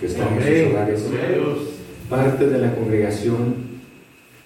que 0.00 0.06
están 0.06 0.28
en 0.34 0.42
sus 0.42 0.72
hogares. 0.72 1.02
Parte 2.08 2.46
de 2.46 2.58
la 2.58 2.74
congregación 2.74 3.66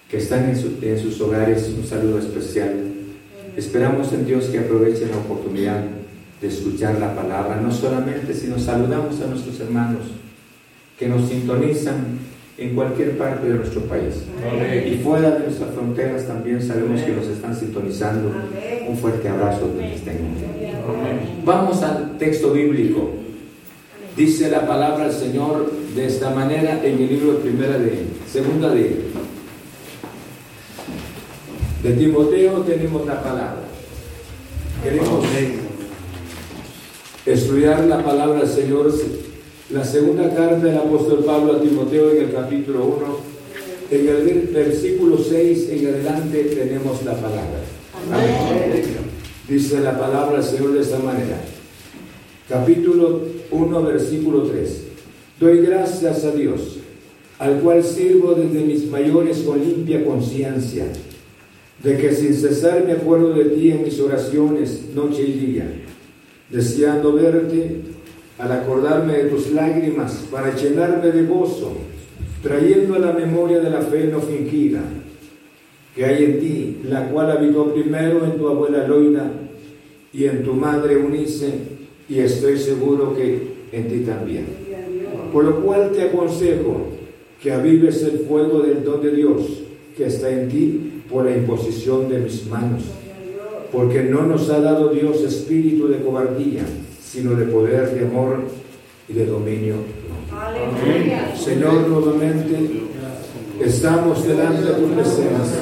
que 0.09 0.17
están 0.17 0.49
en, 0.49 0.99
sus 0.99 1.21
hogares, 1.21 1.73
un 1.77 1.87
saludo 1.87 2.19
especial. 2.19 2.73
Esperamos 3.55 4.11
en 4.13 4.25
Dios 4.25 4.45
que 4.45 4.59
aprovechen 4.59 5.09
la 5.09 5.17
oportunidad 5.17 5.83
de 6.41 6.47
escuchar 6.47 6.99
la 6.99 7.15
palabra, 7.15 7.61
no 7.61 7.71
solamente, 7.71 8.33
sino 8.33 8.59
saludamos 8.59 9.21
a 9.21 9.27
nuestros 9.27 9.59
hermanos 9.59 10.01
que 10.99 11.07
nos 11.07 11.29
sintonizan 11.29 12.19
en 12.57 12.75
cualquier 12.75 13.17
parte 13.17 13.47
de 13.47 13.55
nuestro 13.55 13.81
país. 13.83 14.23
Y 14.85 14.95
fuera 15.03 15.31
de 15.31 15.45
nuestras 15.45 15.71
fronteras 15.71 16.27
también 16.27 16.61
sabemos 16.61 17.01
que 17.01 17.13
nos 17.13 17.27
están 17.27 17.55
sintonizando. 17.55 18.31
Un 18.87 18.97
fuerte 18.97 19.29
abrazo 19.29 19.67
donde 19.67 19.95
estén. 19.95 20.17
Vamos 21.45 21.81
al 21.83 22.17
texto 22.17 22.53
bíblico. 22.53 23.11
Dice 24.15 24.49
la 24.49 24.67
palabra 24.67 25.07
del 25.07 25.17
Señor 25.17 25.71
de 25.95 26.05
esta 26.05 26.31
manera 26.31 26.81
en 26.83 27.01
el 27.01 27.07
libro 27.07 27.33
de 27.33 27.39
primera 27.39 27.77
de 27.77 28.05
segunda 28.29 28.69
de 28.69 29.11
de 31.83 31.93
Timoteo 31.93 32.59
tenemos 32.61 33.07
la 33.07 33.23
palabra. 33.23 33.63
Queremos 34.83 35.25
estudiar 37.25 37.85
la 37.85 38.03
palabra 38.03 38.41
del 38.41 38.49
Señor, 38.49 38.93
la 39.71 39.83
segunda 39.83 40.31
carta 40.35 40.57
del 40.57 40.77
apóstol 40.77 41.23
Pablo 41.25 41.53
a 41.53 41.61
Timoteo 41.61 42.11
en 42.11 42.23
el 42.23 42.33
capítulo 42.33 42.85
1. 42.85 43.31
En 43.91 44.07
el 44.07 44.49
versículo 44.53 45.17
6 45.17 45.69
en 45.71 45.87
adelante 45.87 46.43
tenemos 46.43 47.03
la 47.03 47.13
palabra. 47.13 47.61
Dice 49.47 49.79
la 49.79 49.97
palabra 49.97 50.37
del 50.39 50.45
Señor 50.45 50.73
de 50.73 50.81
esta 50.81 50.99
manera. 50.99 51.41
Capítulo 52.47 53.21
1, 53.51 53.83
versículo 53.83 54.43
3. 54.43 54.83
Doy 55.39 55.59
gracias 55.59 56.23
a 56.23 56.31
Dios, 56.31 56.77
al 57.39 57.59
cual 57.59 57.83
sirvo 57.83 58.33
desde 58.33 58.65
mis 58.65 58.89
mayores 58.89 59.39
con 59.39 59.59
limpia 59.59 60.03
conciencia 60.05 60.85
de 61.83 61.97
que 61.97 62.13
sin 62.13 62.33
cesar 62.33 62.83
me 62.85 62.93
acuerdo 62.93 63.33
de 63.33 63.45
ti 63.45 63.71
en 63.71 63.83
mis 63.83 63.99
oraciones 63.99 64.89
noche 64.93 65.23
y 65.23 65.31
día, 65.33 65.65
deseando 66.49 67.13
verte 67.13 67.81
al 68.37 68.51
acordarme 68.51 69.13
de 69.13 69.29
tus 69.29 69.51
lágrimas 69.51 70.25
para 70.31 70.55
llenarme 70.55 71.11
de 71.11 71.25
gozo, 71.25 71.73
trayendo 72.43 72.95
a 72.95 72.99
la 72.99 73.13
memoria 73.13 73.59
de 73.59 73.69
la 73.69 73.81
fe 73.81 74.05
no 74.05 74.19
fingida 74.19 74.81
que 75.95 76.05
hay 76.05 76.23
en 76.23 76.39
ti, 76.39 76.77
la 76.85 77.09
cual 77.09 77.31
habitó 77.31 77.73
primero 77.73 78.23
en 78.23 78.37
tu 78.37 78.47
abuela 78.47 78.87
Loida 78.87 79.29
y 80.13 80.25
en 80.25 80.43
tu 80.43 80.53
madre 80.53 80.97
Unice, 80.97 81.80
y 82.11 82.19
estoy 82.19 82.59
seguro 82.59 83.15
que 83.15 83.39
en 83.71 83.87
ti 83.87 83.99
también. 83.99 84.45
Por 85.31 85.45
lo 85.45 85.61
cual 85.61 85.91
te 85.91 86.03
aconsejo 86.03 86.87
que 87.41 87.53
avives 87.53 88.03
el 88.03 88.25
fuego 88.27 88.59
del 88.59 88.83
don 88.83 89.01
de 89.01 89.11
Dios 89.11 89.41
que 89.95 90.07
está 90.07 90.29
en 90.29 90.49
ti 90.49 91.03
por 91.09 91.23
la 91.23 91.35
imposición 91.37 92.09
de 92.09 92.19
mis 92.19 92.45
manos, 92.47 92.83
porque 93.71 94.03
no 94.03 94.23
nos 94.23 94.49
ha 94.49 94.59
dado 94.59 94.89
Dios 94.89 95.21
espíritu 95.21 95.87
de 95.87 95.99
cobardía, 95.99 96.63
sino 97.01 97.33
de 97.33 97.45
poder, 97.45 97.91
de 97.91 98.05
amor 98.05 98.39
y 99.07 99.13
de 99.13 99.25
dominio. 99.25 99.75
Señor, 101.37 101.87
nuevamente 101.87 102.57
estamos 103.61 104.27
delante 104.27 104.63
de 104.63 104.73
tu 104.73 104.87
presencia. 104.87 105.61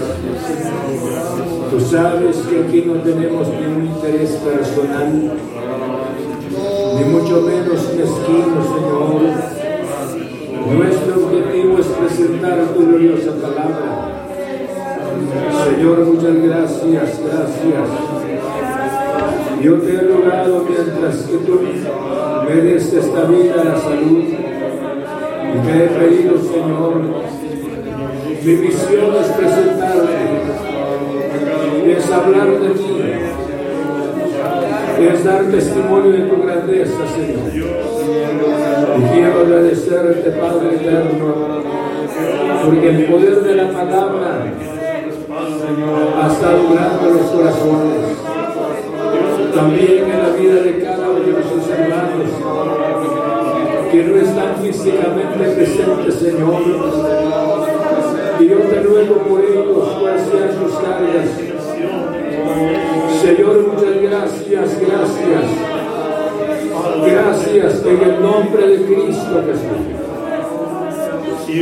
Tú 1.69 1.79
sabes 1.79 2.37
que 2.37 2.59
aquí 2.59 2.83
no 2.87 2.95
tenemos 3.01 3.47
ningún 3.49 3.85
interés 3.85 4.31
personal, 4.31 5.33
ni 6.99 7.05
mucho 7.05 7.41
menos 7.41 7.93
mezquino, 7.95 8.63
Señor. 8.63 9.21
Nuestro 10.77 11.25
objetivo 11.25 11.79
es 11.79 11.87
presentar 11.87 12.59
tu 12.75 12.85
gloriosa 12.85 13.31
palabra 13.41 14.09
Señor, 15.65 16.05
muchas 16.05 16.35
gracias, 16.41 17.21
gracias. 17.25 17.89
Yo 19.61 19.73
te 19.79 19.93
he 19.93 19.99
rogado 19.99 20.65
mientras 20.67 21.17
que 21.23 21.37
tú 21.37 21.59
me 22.47 22.55
des 22.61 22.93
esta 22.93 23.23
vida, 23.25 23.63
la 23.63 23.79
salud, 23.79 24.23
y 25.53 25.57
te 25.65 25.83
he 25.83 25.87
pedido, 25.87 26.37
Señor, 26.37 27.01
mi 28.43 28.53
misión 28.53 29.15
es 29.21 29.27
presentarte, 29.31 30.17
es 31.97 32.11
hablar 32.11 32.49
de 32.59 32.69
ti, 32.69 33.48
es 35.07 35.23
dar 35.23 35.43
testimonio 35.45 36.11
de 36.11 36.21
tu 36.21 36.41
grandeza, 36.43 37.07
Señor. 37.15 37.49
Y 38.97 39.01
quiero 39.13 39.39
agradecerte, 39.39 40.29
Padre 40.31 40.75
eterno, 40.75 41.63
porque 42.65 42.89
el 42.89 43.05
poder 43.05 43.41
de 43.41 43.55
la 43.55 43.71
palabra 43.71 44.43
ha 46.21 46.27
estado 46.27 46.63
durando 46.63 47.09
los 47.11 47.31
corazones. 47.31 48.17
También 49.55 50.03
en 50.03 50.23
la 50.23 50.29
vida 50.29 50.61
de 50.61 50.83
cada 50.83 51.09
uno 51.09 51.19
de 51.19 51.31
nuestros 51.31 51.69
hermanos 51.69 52.29
que 53.91 54.03
no 54.03 54.15
están 54.17 54.55
físicamente 54.61 55.49
presentes, 55.55 56.15
Señor. 56.15 56.61
Y 58.39 58.47
yo 58.47 58.57
te 58.57 58.81
ruego 58.81 59.15
por 59.15 59.41
ellos, 59.41 59.89
cuáles 59.99 60.21
sean 60.21 60.49
sus 60.61 60.77
cargas. 60.79 62.08
Señor, 63.21 63.55
muchas 63.67 63.95
gracias, 64.01 64.67
gracias. 64.81 65.45
Gracias 67.05 67.85
en 67.85 68.01
el 68.01 68.21
nombre 68.21 68.67
de 68.67 68.77
Cristo 68.85 69.43
Jesús. 69.45 69.81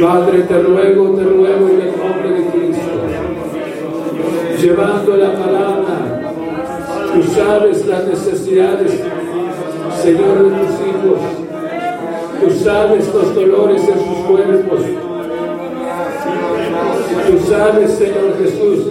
Padre, 0.02 0.40
te 0.42 0.62
ruego, 0.62 1.16
te 1.16 1.24
ruego 1.24 1.70
en 1.70 1.82
el 1.82 1.98
nombre 1.98 2.30
de 2.30 2.46
Cristo 2.50 2.98
llevando 4.62 5.16
la 5.18 5.34
palabra. 5.34 6.34
Tú 7.14 7.24
sabes 7.34 7.86
las 7.86 8.08
necesidades, 8.08 8.92
Señor, 10.02 10.44
de 10.44 10.50
tus 10.50 10.74
hijos. 10.88 11.20
Tú 12.42 12.64
sabes 12.64 13.14
los 13.14 13.36
dolores 13.36 13.82
en 13.88 14.00
sus 14.00 14.26
cuerpos. 14.28 14.82
Tú 17.30 17.40
sabes, 17.50 17.92
Señor 17.92 18.38
Jesús, 18.40 18.88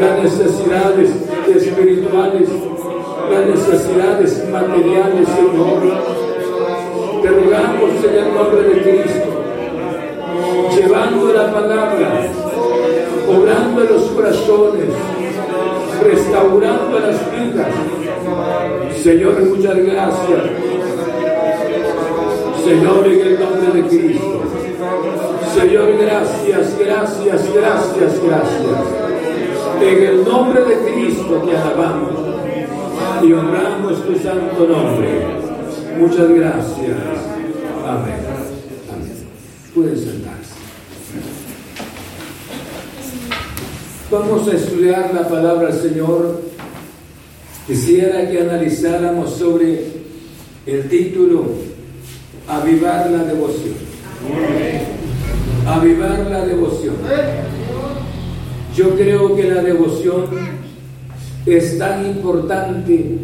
las 0.00 0.22
necesidades 0.22 1.10
espirituales, 1.56 2.48
las 3.30 3.46
necesidades 3.46 4.48
materiales, 4.50 5.28
Señor. 5.28 5.80
Te 7.22 7.28
rogamos 7.28 8.04
en 8.04 8.14
el 8.14 8.34
nombre 8.34 8.62
de 8.62 8.82
Cristo, 8.82 9.28
llevando 10.76 11.32
la 11.32 11.52
palabra 11.52 12.30
obrando 13.28 13.80
los 13.82 14.02
corazones, 14.10 14.88
restaurando 16.02 16.98
las 16.98 17.18
vidas. 17.32 19.02
Señor, 19.02 19.40
muchas 19.40 19.76
gracias. 19.76 20.42
Señor, 22.64 23.06
en 23.06 23.20
el 23.20 23.40
nombre 23.40 23.82
de 23.82 23.88
Cristo. 23.88 24.42
Señor, 25.54 25.98
gracias, 25.98 26.78
gracias, 26.78 27.54
gracias, 27.54 28.20
gracias. 28.22 29.09
En 29.80 30.02
el 30.02 30.24
nombre 30.24 30.62
de 30.64 30.92
Cristo 30.92 31.42
te 31.46 31.56
alabamos 31.56 32.12
y 33.22 33.32
honramos 33.32 34.06
tu 34.06 34.14
santo 34.18 34.66
nombre. 34.66 35.26
Muchas 35.98 36.28
gracias. 36.28 36.98
Amén. 37.86 38.14
Amén. 38.92 39.26
Pueden 39.74 39.98
sentar. 39.98 40.34
Vamos 44.10 44.48
a 44.48 44.56
estudiar 44.56 45.14
la 45.14 45.28
palabra 45.28 45.68
del 45.68 45.80
Señor. 45.80 46.40
Quisiera 47.66 48.28
que 48.28 48.40
analizáramos 48.40 49.30
sobre 49.30 49.84
el 50.66 50.88
título 50.88 51.44
Avivar 52.48 53.08
la 53.10 53.24
devoción. 53.24 53.74
Avivar 55.66 56.26
la 56.28 56.44
devoción. 56.44 56.96
Yo 58.80 58.96
creo 58.96 59.36
que 59.36 59.42
la 59.42 59.62
devoción 59.62 60.24
es 61.44 61.76
tan 61.76 62.06
importante. 62.06 63.18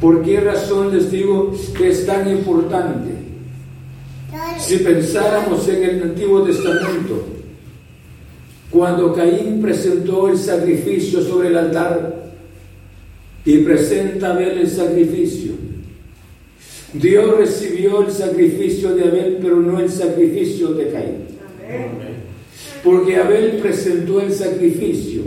¿Por 0.00 0.24
qué 0.24 0.40
razón 0.40 0.92
les 0.92 1.12
digo 1.12 1.54
que 1.78 1.90
es 1.90 2.06
tan 2.06 2.28
importante? 2.28 3.10
Si 4.58 4.78
pensáramos 4.78 5.68
en 5.68 5.84
el 5.84 6.02
Antiguo 6.02 6.42
Testamento, 6.42 7.24
cuando 8.68 9.14
Caín 9.14 9.62
presentó 9.62 10.28
el 10.28 10.36
sacrificio 10.36 11.22
sobre 11.22 11.50
el 11.50 11.58
altar 11.58 12.32
y 13.44 13.58
presenta 13.58 14.32
a 14.32 14.36
ver 14.36 14.58
el 14.58 14.68
sacrificio, 14.68 15.52
Dios 16.94 17.36
recibió 17.36 18.04
el 18.04 18.10
sacrificio 18.10 18.92
de 18.92 19.04
Abel, 19.04 19.38
pero 19.40 19.60
no 19.60 19.78
el 19.78 19.88
sacrificio 19.88 20.74
de 20.74 20.90
Caín. 20.90 22.19
Porque 22.82 23.16
Abel 23.16 23.58
presentó 23.60 24.20
el 24.20 24.32
sacrificio 24.32 25.22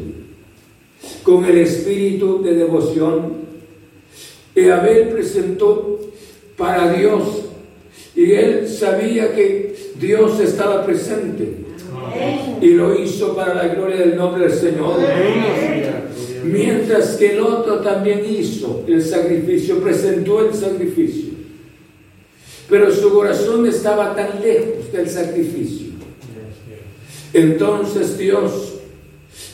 con 1.23 1.45
el 1.45 1.59
espíritu 1.59 2.41
de 2.41 2.55
devoción. 2.55 3.43
Y 4.55 4.69
Abel 4.69 5.09
presentó 5.09 5.99
para 6.57 6.93
Dios. 6.93 7.45
Y 8.15 8.31
él 8.33 8.67
sabía 8.67 9.33
que 9.33 9.75
Dios 9.99 10.39
estaba 10.39 10.85
presente. 10.85 11.63
Y 12.61 12.67
lo 12.69 12.99
hizo 12.99 13.35
para 13.35 13.53
la 13.55 13.67
gloria 13.73 13.97
del 13.97 14.15
nombre 14.15 14.47
del 14.47 14.57
Señor. 14.57 14.99
Mientras 16.43 17.15
que 17.15 17.33
el 17.33 17.39
otro 17.39 17.79
también 17.79 18.23
hizo 18.29 18.83
el 18.87 19.01
sacrificio, 19.01 19.79
presentó 19.79 20.45
el 20.45 20.53
sacrificio. 20.53 21.33
Pero 22.69 22.91
su 22.91 23.13
corazón 23.13 23.65
estaba 23.67 24.15
tan 24.15 24.41
lejos 24.41 24.91
del 24.91 25.09
sacrificio. 25.09 25.92
Entonces 27.33 28.17
Dios 28.17 28.75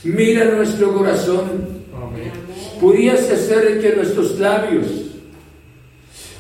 mira 0.03 0.45
nuestro 0.45 0.93
corazón. 0.93 1.79
Pudiese 2.79 3.37
ser 3.37 3.81
que 3.81 3.95
nuestros 3.95 4.39
labios, 4.39 4.85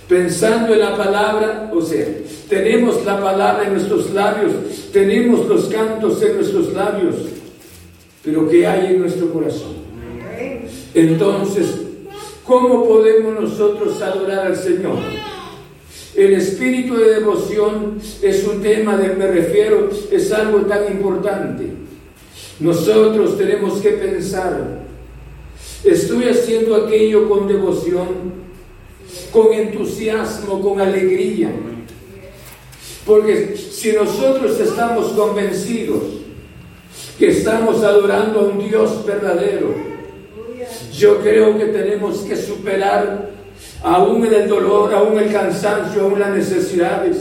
pensando 0.07 0.73
en 0.73 0.79
la 0.79 0.95
palabra, 0.95 1.69
o 1.73 1.81
sea, 1.81 2.05
tenemos 2.47 3.05
la 3.05 3.21
palabra 3.21 3.65
en 3.65 3.73
nuestros 3.73 4.11
labios, 4.11 4.53
tenemos 4.93 5.45
los 5.47 5.65
cantos 5.65 6.21
en 6.21 6.35
nuestros 6.35 6.73
labios, 6.73 7.15
pero 8.23 8.47
¿qué 8.49 8.65
hay 8.65 8.93
en 8.93 9.01
nuestro 9.01 9.31
corazón? 9.31 9.79
Entonces, 10.93 11.65
¿cómo 12.45 12.87
podemos 12.87 13.41
nosotros 13.41 14.01
adorar 14.01 14.47
al 14.47 14.55
Señor? 14.55 14.97
El 16.19 16.33
espíritu 16.33 16.97
de 16.97 17.13
devoción 17.13 17.97
es 18.21 18.45
un 18.45 18.61
tema 18.61 18.97
de 18.97 19.15
me 19.15 19.25
refiero, 19.25 19.89
es 20.11 20.33
algo 20.33 20.63
tan 20.63 20.91
importante. 20.91 21.69
Nosotros 22.59 23.37
tenemos 23.37 23.79
que 23.79 23.91
pensar, 23.91 24.81
estoy 25.81 26.25
haciendo 26.25 26.75
aquello 26.75 27.29
con 27.29 27.47
devoción, 27.47 28.33
con 29.31 29.53
entusiasmo, 29.53 30.61
con 30.61 30.81
alegría. 30.81 31.53
Porque 33.05 33.55
si 33.55 33.93
nosotros 33.93 34.59
estamos 34.59 35.13
convencidos 35.13 36.03
que 37.17 37.29
estamos 37.29 37.81
adorando 37.81 38.41
a 38.41 38.43
un 38.43 38.67
Dios 38.67 39.05
verdadero, 39.05 39.73
yo 40.91 41.21
creo 41.21 41.57
que 41.57 41.67
tenemos 41.67 42.17
que 42.23 42.35
superar 42.35 43.38
aún 43.83 44.25
en 44.25 44.33
el 44.33 44.49
dolor, 44.49 44.93
aún 44.93 45.17
el 45.19 45.31
cansancio, 45.31 46.03
aún 46.03 46.19
las 46.19 46.35
necesidades. 46.35 47.17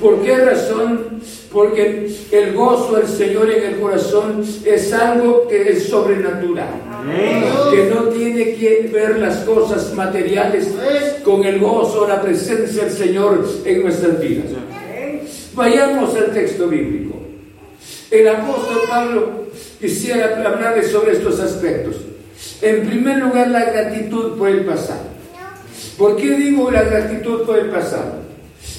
¿Por 0.00 0.22
qué 0.22 0.36
razón? 0.36 1.20
Porque 1.52 2.10
el 2.30 2.54
gozo 2.54 2.96
del 2.96 3.08
Señor 3.08 3.50
en 3.50 3.74
el 3.74 3.80
corazón 3.80 4.44
es 4.64 4.92
algo 4.92 5.48
que 5.48 5.70
es 5.70 5.88
sobrenatural. 5.88 6.68
Que 7.70 7.90
no 7.92 8.04
tiene 8.04 8.54
que 8.54 8.88
ver 8.92 9.18
las 9.18 9.38
cosas 9.38 9.92
materiales 9.94 10.68
con 11.24 11.44
el 11.44 11.58
gozo, 11.58 12.06
la 12.06 12.22
presencia 12.22 12.84
del 12.84 12.92
Señor 12.92 13.46
en 13.64 13.82
nuestras 13.82 14.20
vidas. 14.20 14.46
Vayamos 15.54 16.14
al 16.14 16.32
texto 16.32 16.68
bíblico. 16.68 17.16
El 18.10 18.28
apóstol 18.28 18.82
Pablo 18.88 19.30
quisiera 19.80 20.42
hablarles 20.44 20.90
sobre 20.90 21.12
estos 21.12 21.40
aspectos. 21.40 21.96
En 22.62 22.86
primer 22.86 23.18
lugar, 23.18 23.48
la 23.48 23.64
gratitud 23.64 24.38
por 24.38 24.48
el 24.48 24.64
pasado. 24.64 25.19
¿Por 26.00 26.16
qué 26.16 26.30
digo 26.30 26.70
la 26.70 26.82
gratitud 26.82 27.42
por 27.42 27.58
el 27.58 27.66
pasado? 27.66 28.14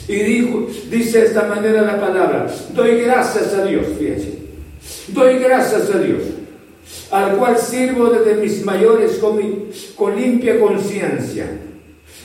Y 0.08 0.16
dijo, 0.16 0.68
dice 0.90 1.20
de 1.20 1.28
esta 1.28 1.44
manera 1.44 1.84
la 1.84 2.02
palabra, 2.02 2.48
doy 2.74 3.00
gracias 3.02 3.54
a 3.54 3.64
Dios, 3.64 3.86
fíjense, 4.00 4.40
doy 5.10 5.38
gracias 5.38 5.94
a 5.94 6.00
Dios, 6.00 6.24
al 7.12 7.38
cual 7.38 7.60
sirvo 7.60 8.10
desde 8.10 8.42
mis 8.42 8.66
mayores 8.66 9.20
con, 9.20 9.40
con 9.96 10.20
limpia 10.20 10.60
conciencia, 10.60 11.46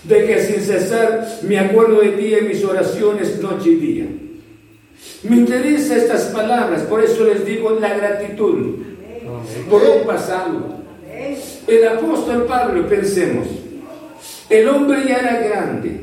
de 0.05 0.27
que 0.27 0.43
sin 0.43 0.63
cesar 0.63 1.29
me 1.43 1.59
acuerdo 1.59 2.01
de 2.01 2.13
ti 2.13 2.33
en 2.33 2.49
mis 2.49 2.65
oraciones 2.65 3.39
noche 3.43 3.69
y 3.73 3.75
día. 3.77 4.07
Me 5.25 5.37
interesan 5.37 5.99
estas 5.99 6.23
palabras, 6.29 6.85
por 6.85 7.05
eso 7.05 7.23
les 7.23 7.45
digo 7.45 7.69
la 7.79 7.93
gratitud 7.99 8.77
por 9.69 9.83
un 9.83 10.07
pasado. 10.07 10.75
El 11.67 11.87
apóstol 11.87 12.47
Pablo, 12.47 12.89
pensemos, 12.89 13.47
el 14.49 14.69
hombre 14.69 15.05
ya 15.07 15.19
era 15.19 15.41
grande 15.41 16.01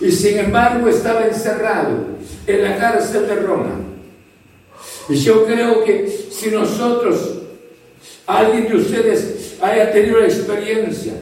y 0.00 0.10
sin 0.10 0.38
embargo 0.38 0.88
estaba 0.88 1.26
encerrado 1.26 2.06
en 2.46 2.62
la 2.62 2.76
cárcel 2.76 3.26
de 3.26 3.36
Roma. 3.36 3.70
Y 5.08 5.16
yo 5.16 5.46
creo 5.46 5.84
que 5.84 6.08
si 6.30 6.50
nosotros, 6.50 7.38
alguien 8.26 8.68
de 8.68 8.76
ustedes 8.76 9.56
haya 9.60 9.90
tenido 9.92 10.20
la 10.20 10.26
experiencia 10.26 11.14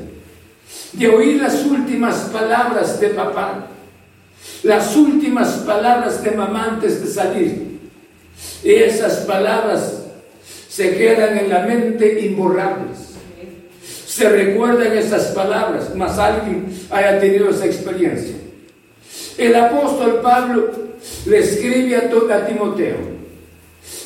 de 0.92 1.08
oír 1.08 1.40
las 1.40 1.64
últimas 1.64 2.16
palabras 2.32 2.98
de 3.00 3.08
papá, 3.10 3.68
las 4.62 4.96
últimas 4.96 5.50
palabras 5.58 6.22
de 6.22 6.30
mamá 6.32 6.70
antes 6.72 7.04
de 7.04 7.10
salir, 7.10 7.74
y 8.62 8.72
esas 8.72 9.18
palabras 9.18 10.02
se 10.68 10.96
quedan 10.96 11.38
en 11.38 11.48
la 11.50 11.60
mente 11.60 12.20
imborrables 12.26 13.13
se 14.14 14.28
recuerdan 14.28 14.96
esas 14.96 15.32
palabras, 15.32 15.92
más 15.96 16.16
alguien 16.18 16.66
haya 16.88 17.18
tenido 17.18 17.50
esa 17.50 17.66
experiencia. 17.66 18.36
El 19.36 19.56
apóstol 19.56 20.20
Pablo 20.22 20.70
le 21.26 21.38
escribe 21.40 21.96
a, 21.96 22.36
a 22.36 22.46
Timoteo. 22.46 22.94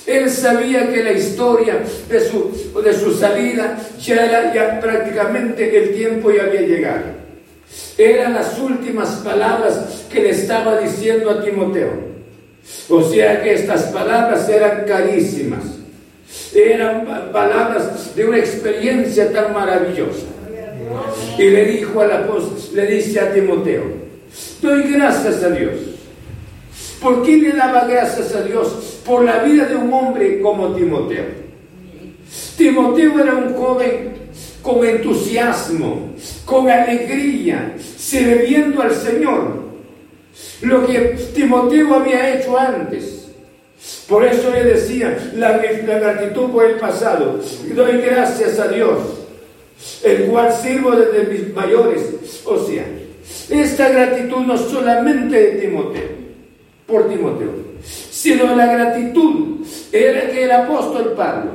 Él 0.06 0.30
sabía 0.30 0.90
que 0.90 1.04
la 1.04 1.12
historia 1.12 1.82
de 2.08 2.20
su, 2.20 2.80
de 2.82 2.94
su 2.94 3.12
salida 3.18 3.78
ya 4.00 4.24
era 4.24 4.54
ya 4.54 4.80
prácticamente 4.80 5.76
el 5.76 5.94
tiempo 5.94 6.30
ya 6.30 6.44
había 6.44 6.62
llegado. 6.62 7.04
Eran 7.98 8.32
las 8.32 8.58
últimas 8.58 9.10
palabras 9.16 10.06
que 10.10 10.22
le 10.22 10.30
estaba 10.30 10.80
diciendo 10.80 11.28
a 11.28 11.44
Timoteo. 11.44 11.92
O 12.88 13.02
sea 13.02 13.42
que 13.42 13.52
estas 13.52 13.82
palabras 13.92 14.48
eran 14.48 14.86
carísimas 14.86 15.77
eran 16.54 17.32
palabras 17.32 18.14
de 18.14 18.24
una 18.24 18.38
experiencia 18.38 19.32
tan 19.32 19.52
maravillosa. 19.52 20.26
Y 21.38 21.50
le 21.50 21.64
dijo 21.66 22.00
al 22.00 22.12
apóstol, 22.12 22.58
le 22.74 22.86
dice 22.86 23.20
a 23.20 23.32
Timoteo, 23.32 23.82
doy 24.60 24.82
gracias 24.92 25.42
a 25.42 25.50
Dios. 25.50 25.74
¿Por 27.00 27.22
qué 27.22 27.36
le 27.36 27.52
daba 27.52 27.84
gracias 27.84 28.34
a 28.34 28.42
Dios? 28.42 29.00
Por 29.04 29.24
la 29.24 29.42
vida 29.42 29.66
de 29.66 29.76
un 29.76 29.92
hombre 29.92 30.40
como 30.40 30.74
Timoteo. 30.74 31.24
Timoteo 32.56 33.20
era 33.20 33.34
un 33.34 33.54
joven 33.54 34.12
con 34.62 34.84
entusiasmo, 34.84 36.14
con 36.44 36.68
alegría, 36.68 37.76
sirviendo 37.96 38.82
al 38.82 38.94
Señor. 38.94 39.68
Lo 40.62 40.86
que 40.86 41.16
Timoteo 41.34 41.94
había 41.94 42.34
hecho 42.34 42.58
antes. 42.58 43.17
Por 44.08 44.24
eso 44.24 44.50
le 44.50 44.64
decía, 44.64 45.32
la, 45.34 45.58
gratitud 45.58 46.50
por 46.50 46.64
el 46.64 46.76
pasado. 46.76 47.40
Doy 47.74 47.98
gracias 47.98 48.58
a 48.58 48.68
Dios, 48.68 48.98
el 50.02 50.24
cual 50.24 50.50
sirvo 50.50 50.92
desde 50.92 51.30
mis 51.30 51.54
mayores. 51.54 52.40
O 52.46 52.58
sea, 52.64 52.86
esta 53.50 53.90
gratitud 53.90 54.38
no 54.46 54.56
solamente 54.56 55.38
de 55.38 55.60
Timoteo, 55.60 56.08
por 56.86 57.06
Timoteo, 57.10 57.50
sino 58.10 58.56
la 58.56 58.72
gratitud 58.72 59.58
era 59.92 60.30
que 60.30 60.44
el 60.44 60.52
apóstol 60.52 61.12
Pablo 61.14 61.50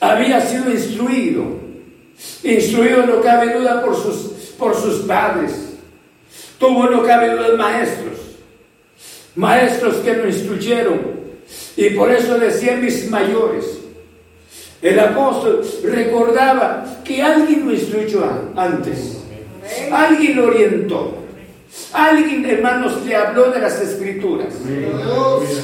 había 0.00 0.40
sido 0.40 0.70
instruido, 0.70 1.44
instruido 2.42 3.04
no 3.04 3.20
cabe 3.20 3.52
duda 3.52 3.84
por 3.84 3.94
sus, 3.94 4.54
por 4.58 4.74
sus 4.74 5.00
padres, 5.00 5.74
tuvo 6.56 6.88
no 6.88 7.02
cabe 7.02 7.36
duda 7.36 7.56
maestros, 7.58 8.18
maestros 9.34 9.96
que 9.96 10.14
lo 10.14 10.26
instruyeron 10.26 11.21
y 11.76 11.90
por 11.90 12.10
eso 12.10 12.38
decían 12.38 12.82
mis 12.82 13.10
mayores. 13.10 13.78
El 14.80 14.98
apóstol 14.98 15.64
recordaba 15.84 16.84
que 17.04 17.22
alguien 17.22 17.66
lo 17.66 17.72
instruyó 17.72 18.24
antes. 18.56 19.18
Alguien 19.90 20.36
lo 20.36 20.46
orientó. 20.46 21.18
Alguien, 21.92 22.44
hermanos, 22.44 23.04
le 23.06 23.14
habló 23.14 23.50
de 23.50 23.60
las 23.60 23.80
escrituras. 23.80 24.54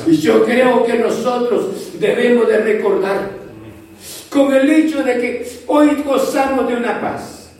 Y 0.06 0.16
yo 0.18 0.44
creo 0.44 0.84
que 0.84 0.94
nosotros 0.94 1.98
debemos 1.98 2.48
de 2.48 2.58
recordar 2.58 3.30
con 4.30 4.54
el 4.54 4.70
hecho 4.70 5.02
de 5.02 5.18
que 5.18 5.50
hoy 5.66 6.02
gozamos 6.04 6.68
de 6.68 6.76
una 6.76 7.00
paz, 7.00 7.50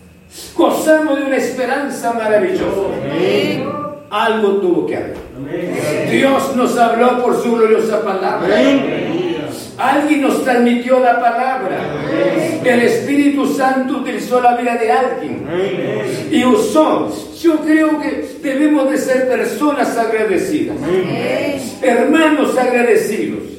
gozamos 0.55 1.19
de 1.19 1.25
una 1.25 1.37
esperanza 1.37 2.13
maravillosa 2.13 2.89
algo 4.11 4.53
tuvo 4.61 4.87
que 4.87 4.97
haber. 4.97 5.28
Dios 6.11 6.57
nos 6.57 6.77
habló 6.79 7.23
por 7.23 7.43
su 7.43 7.53
gloriosa 7.53 8.03
palabra. 8.03 8.49
Alguien 9.79 10.23
nos 10.23 10.43
transmitió 10.43 10.99
la 10.99 11.21
palabra. 11.21 11.79
El 12.65 12.81
Espíritu 12.81 13.47
Santo 13.47 13.99
utilizó 13.99 14.41
la 14.41 14.57
vida 14.57 14.75
de 14.77 14.91
alguien 14.91 15.47
y 16.31 16.45
usó. 16.45 17.13
Yo 17.41 17.61
creo 17.61 18.01
que 18.01 18.29
debemos 18.43 18.91
de 18.91 18.99
ser 18.99 19.29
personas 19.29 19.97
agradecidas. 19.97 20.77
Hermanos 21.81 22.57
agradecidos. 22.59 23.59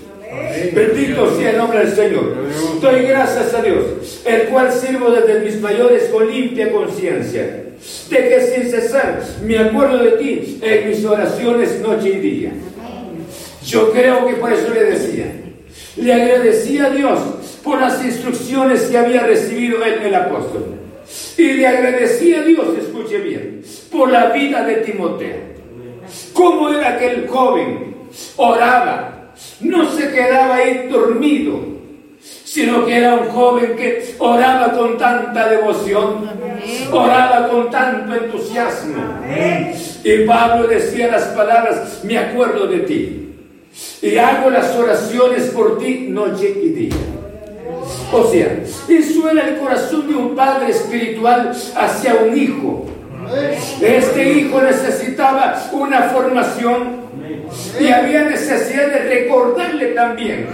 Bendito 0.74 1.38
sea 1.38 1.52
el 1.52 1.58
nombre 1.58 1.80
del 1.80 1.96
Señor. 1.96 2.36
Doy 2.82 3.04
gracias 3.04 3.54
a 3.54 3.62
Dios, 3.62 4.22
el 4.26 4.42
cual 4.50 4.72
sirvo 4.72 5.12
desde 5.12 5.40
mis 5.40 5.62
mayores 5.62 6.10
con 6.12 6.30
limpia 6.30 6.72
conciencia, 6.72 7.64
de 8.10 8.18
que 8.18 8.42
sin 8.42 8.70
cesar 8.70 9.24
me 9.44 9.58
acuerdo 9.58 10.04
de 10.04 10.12
ti 10.12 10.60
en 10.62 10.90
mis 10.90 11.06
oraciones 11.06 11.80
noche 11.82 12.10
y 12.10 12.20
día. 12.20 12.52
Yo 13.66 13.92
creo 13.92 14.28
que 14.28 14.34
por 14.34 14.52
eso 14.52 14.74
le 14.74 14.84
decía, 14.84 15.32
le 15.98 16.14
agradecía 16.14 16.86
a 16.86 16.90
Dios 16.90 17.20
por 17.64 17.80
las 17.80 18.04
instrucciones 18.04 18.84
que 18.84 18.98
había 18.98 19.24
recibido 19.24 19.84
él, 19.84 20.02
el 20.04 20.16
apóstol. 20.16 20.66
Y 21.38 21.54
le 21.54 21.68
agradecía 21.68 22.42
a 22.42 22.44
Dios, 22.44 22.68
escuche 22.78 23.20
bien, 23.20 23.62
por 23.92 24.12
la 24.12 24.32
vida 24.32 24.64
de 24.64 24.76
Timoteo. 24.78 25.38
¿Cómo 26.34 26.70
era 26.70 26.96
aquel 26.96 27.28
joven? 27.28 27.96
Oraba, 28.38 29.34
no 29.62 29.92
se 29.92 30.12
quedaba 30.12 30.56
ahí 30.56 30.88
dormido, 30.90 31.79
sino 32.52 32.84
que 32.84 32.98
era 32.98 33.14
un 33.14 33.30
joven 33.30 33.76
que 33.76 34.16
oraba 34.18 34.72
con 34.72 34.98
tanta 34.98 35.50
devoción, 35.50 36.28
oraba 36.92 37.48
con 37.48 37.70
tanto 37.70 38.16
entusiasmo. 38.16 38.96
Y 40.04 40.26
Pablo 40.26 40.68
decía 40.68 41.12
las 41.12 41.26
palabras, 41.26 42.02
me 42.04 42.18
acuerdo 42.18 42.66
de 42.66 42.80
ti, 42.80 43.36
y 44.02 44.18
hago 44.18 44.50
las 44.50 44.76
oraciones 44.76 45.44
por 45.50 45.78
ti 45.78 46.08
noche 46.10 46.50
y 46.64 46.70
día. 46.70 46.96
O 48.12 48.24
sea, 48.32 48.64
eso 48.88 49.30
era 49.30 49.48
el 49.50 49.60
corazón 49.60 50.08
de 50.08 50.16
un 50.16 50.36
padre 50.36 50.72
espiritual 50.72 51.52
hacia 51.76 52.16
un 52.16 52.36
hijo. 52.36 52.86
Este 53.80 54.34
hijo 54.34 54.60
necesitaba 54.60 55.70
una 55.72 56.02
formación 56.10 56.99
y 57.80 57.88
había 57.88 58.24
necesidad 58.24 58.88
de 58.88 59.00
recordarle 59.00 59.88
también. 59.88 60.48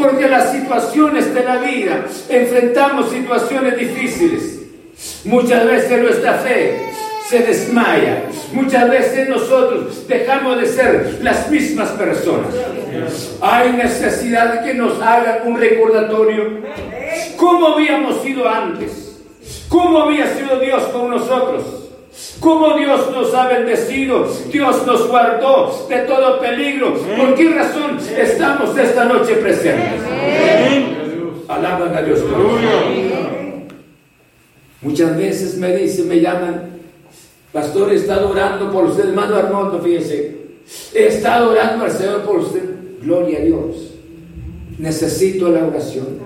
Porque 0.00 0.28
las 0.28 0.52
situaciones 0.52 1.34
de 1.34 1.44
la 1.44 1.56
vida, 1.58 2.06
enfrentamos 2.28 3.10
situaciones 3.10 3.76
difíciles. 3.76 4.60
Muchas 5.24 5.66
veces 5.66 6.02
nuestra 6.02 6.34
fe 6.34 6.92
se 7.28 7.38
desmaya. 7.40 8.24
Muchas 8.52 8.90
veces 8.90 9.28
nosotros 9.28 10.06
dejamos 10.06 10.60
de 10.60 10.66
ser 10.66 11.18
las 11.22 11.50
mismas 11.50 11.88
personas. 11.90 12.54
Hay 13.40 13.72
necesidad 13.72 14.54
de 14.54 14.66
que 14.66 14.74
nos 14.74 15.00
hagan 15.00 15.46
un 15.46 15.58
recordatorio. 15.58 16.60
¿Cómo 17.36 17.68
habíamos 17.68 18.22
sido 18.22 18.48
antes? 18.48 19.20
¿Cómo 19.68 20.02
había 20.02 20.26
sido 20.34 20.58
Dios 20.60 20.82
con 20.92 21.10
nosotros? 21.10 21.81
Cómo 22.40 22.76
Dios 22.76 23.10
nos 23.10 23.34
ha 23.34 23.48
bendecido, 23.48 24.28
Dios 24.50 24.86
nos 24.86 25.08
guardó 25.08 25.86
de 25.88 25.98
todo 26.00 26.40
peligro. 26.40 26.94
¿Por 26.94 27.34
qué 27.34 27.50
razón 27.50 27.98
estamos 28.16 28.76
esta 28.76 29.04
noche 29.04 29.34
presentes? 29.36 30.02
Alaban 31.48 31.94
a 31.94 32.02
Dios. 32.02 32.20
Muchas 34.82 35.16
veces 35.16 35.56
me 35.58 35.76
dicen, 35.76 36.08
me 36.08 36.20
llaman, 36.20 36.70
pastor, 37.52 37.92
he 37.92 37.96
estado 37.96 38.30
orando 38.30 38.70
por 38.72 38.86
usted, 38.86 39.08
hermano 39.08 39.36
Armando, 39.36 39.80
fíjese, 39.80 40.36
he 40.94 41.06
estado 41.06 41.52
orando 41.52 41.84
al 41.84 41.90
Señor 41.90 42.22
por 42.22 42.38
usted. 42.38 42.62
Gloria 43.00 43.38
a 43.38 43.42
Dios. 43.42 43.92
Necesito 44.78 45.48
la 45.48 45.66
oración. 45.66 46.18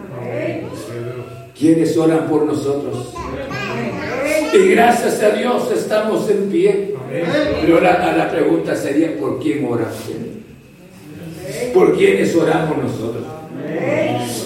¿Quiénes 1.58 1.96
oran 1.96 2.28
por 2.28 2.44
nosotros? 2.44 3.14
Y 4.52 4.68
gracias 4.70 5.22
a 5.22 5.30
Dios 5.30 5.70
estamos 5.72 6.30
en 6.30 6.50
pie. 6.50 6.94
Pero 7.60 7.80
la, 7.80 8.16
la 8.16 8.30
pregunta 8.30 8.74
sería, 8.74 9.16
¿por 9.18 9.40
quién 9.40 9.66
ora 9.68 9.86
¿Por 11.72 11.96
quiénes 11.96 12.34
oramos 12.34 12.78
nosotros? 12.78 13.24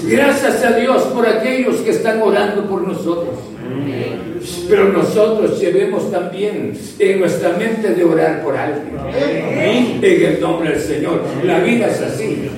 Gracias 0.04 0.64
a 0.64 0.72
Dios 0.72 1.02
por 1.14 1.26
aquellos 1.26 1.76
que 1.76 1.90
están 1.90 2.20
orando 2.22 2.68
por 2.68 2.86
nosotros. 2.86 3.34
Pero 4.68 4.88
nosotros 4.88 5.60
llevemos 5.60 6.10
también 6.10 6.72
en 6.98 7.20
nuestra 7.20 7.50
mente 7.50 7.94
de 7.94 8.04
orar 8.04 8.42
por 8.42 8.56
alguien. 8.56 8.98
En 10.02 10.02
el 10.02 10.40
nombre 10.40 10.70
del 10.70 10.80
Señor. 10.80 11.22
La 11.44 11.60
vida 11.60 11.88
es 11.88 12.00
así. 12.00 12.50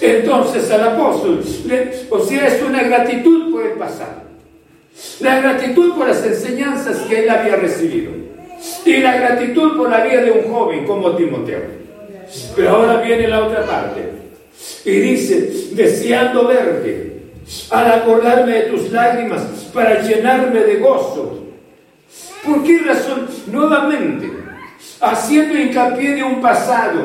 Entonces 0.00 0.70
al 0.70 0.88
apóstol, 0.88 1.42
o 2.10 2.20
sea, 2.20 2.46
es 2.46 2.62
una 2.62 2.82
gratitud 2.82 3.52
por 3.52 3.66
el 3.66 3.72
pasado. 3.72 4.25
La 5.20 5.40
gratitud 5.40 5.94
por 5.94 6.08
las 6.08 6.24
enseñanzas 6.24 6.98
que 7.08 7.24
él 7.24 7.30
había 7.30 7.56
recibido. 7.56 8.12
Y 8.84 8.98
la 8.98 9.16
gratitud 9.16 9.76
por 9.76 9.90
la 9.90 10.04
vida 10.04 10.22
de 10.22 10.30
un 10.30 10.52
joven 10.52 10.86
como 10.86 11.14
Timoteo. 11.14 11.62
Pero 12.54 12.70
ahora 12.70 13.00
viene 13.02 13.28
la 13.28 13.44
otra 13.44 13.64
parte. 13.66 14.10
Y 14.84 14.90
dice, 14.90 15.68
deseando 15.72 16.46
verte, 16.46 17.22
al 17.70 17.92
acordarme 17.92 18.52
de 18.52 18.62
tus 18.62 18.90
lágrimas, 18.90 19.42
para 19.72 20.00
llenarme 20.00 20.60
de 20.60 20.76
gozo. 20.76 21.42
¿Por 22.44 22.62
qué 22.62 22.78
razón? 22.78 23.28
Nuevamente, 23.46 24.30
haciendo 25.00 25.58
hincapié 25.58 26.14
de 26.14 26.22
un 26.22 26.40
pasado, 26.40 27.02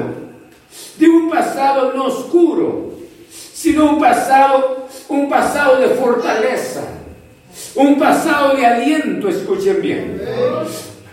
de 0.97 1.09
un 1.09 1.29
pasado 1.29 1.93
no 1.93 2.05
oscuro, 2.05 2.91
sino 3.29 3.91
un 3.91 3.99
pasado, 3.99 4.87
un 5.09 5.29
pasado 5.29 5.77
de 5.77 5.87
fortaleza 5.89 7.00
un 7.75 7.99
pasado 7.99 8.55
de 8.55 8.65
aliento, 8.65 9.29
escuchen 9.29 9.81
bien. 9.81 10.21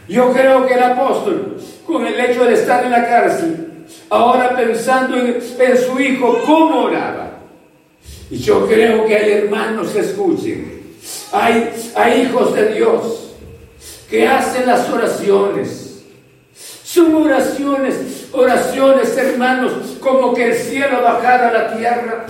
Yo 0.09 0.33
creo 0.33 0.67
que 0.67 0.75
el 0.75 0.83
apóstol, 0.83 1.57
con 1.87 2.07
el 2.07 2.19
hecho 2.19 2.45
de 2.45 2.55
estar 2.55 2.85
en 2.85 2.91
la 2.91 3.07
cárcel, 3.07 3.87
ahora 4.09 4.57
pensando 4.57 5.17
en, 5.17 5.41
su 5.41 6.01
hijo, 6.01 6.43
cómo 6.47 6.85
oraba. 6.85 7.31
Y 8.31 8.39
yo 8.39 8.67
creo 8.67 9.07
que 9.07 9.17
hay 9.17 9.33
hermanos 9.33 9.89
que 9.89 10.01
escuchen. 10.01 10.83
Hay, 11.33 11.71
hay 11.95 12.23
hijos 12.23 12.55
de 12.55 12.75
Dios 12.75 13.35
que 14.09 14.27
hacen 14.27 14.67
las 14.67 14.89
oraciones. 14.91 16.03
Son 16.83 17.15
oraciones, 17.15 18.29
oraciones, 18.33 19.17
hermanos, 19.17 19.73
como 20.01 20.33
que 20.33 20.49
el 20.49 20.55
cielo 20.55 21.03
bajara 21.03 21.49
a 21.49 21.53
la 21.53 21.77
tierra 21.77 22.27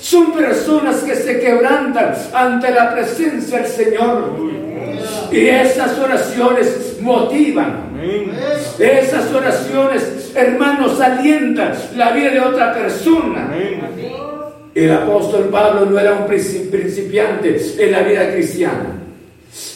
son 0.00 0.32
personas 0.32 0.96
que 1.02 1.14
se 1.14 1.40
quebrantan 1.40 2.14
ante 2.32 2.70
la 2.70 2.92
presencia 2.94 3.58
del 3.58 3.66
Señor. 3.66 4.36
Y 5.30 5.46
esas 5.48 5.98
oraciones 5.98 6.96
motivan. 7.00 7.86
Esas 8.78 9.32
oraciones, 9.32 10.32
hermanos, 10.34 11.00
alientan 11.00 11.72
la 11.96 12.12
vida 12.12 12.30
de 12.30 12.40
otra 12.40 12.72
persona. 12.72 13.50
El 14.74 14.92
apóstol 14.92 15.48
Pablo 15.50 15.86
no 15.86 15.98
era 15.98 16.12
un 16.12 16.26
principiante 16.26 17.58
en 17.78 17.92
la 17.92 18.02
vida 18.02 18.30
cristiana. 18.32 18.96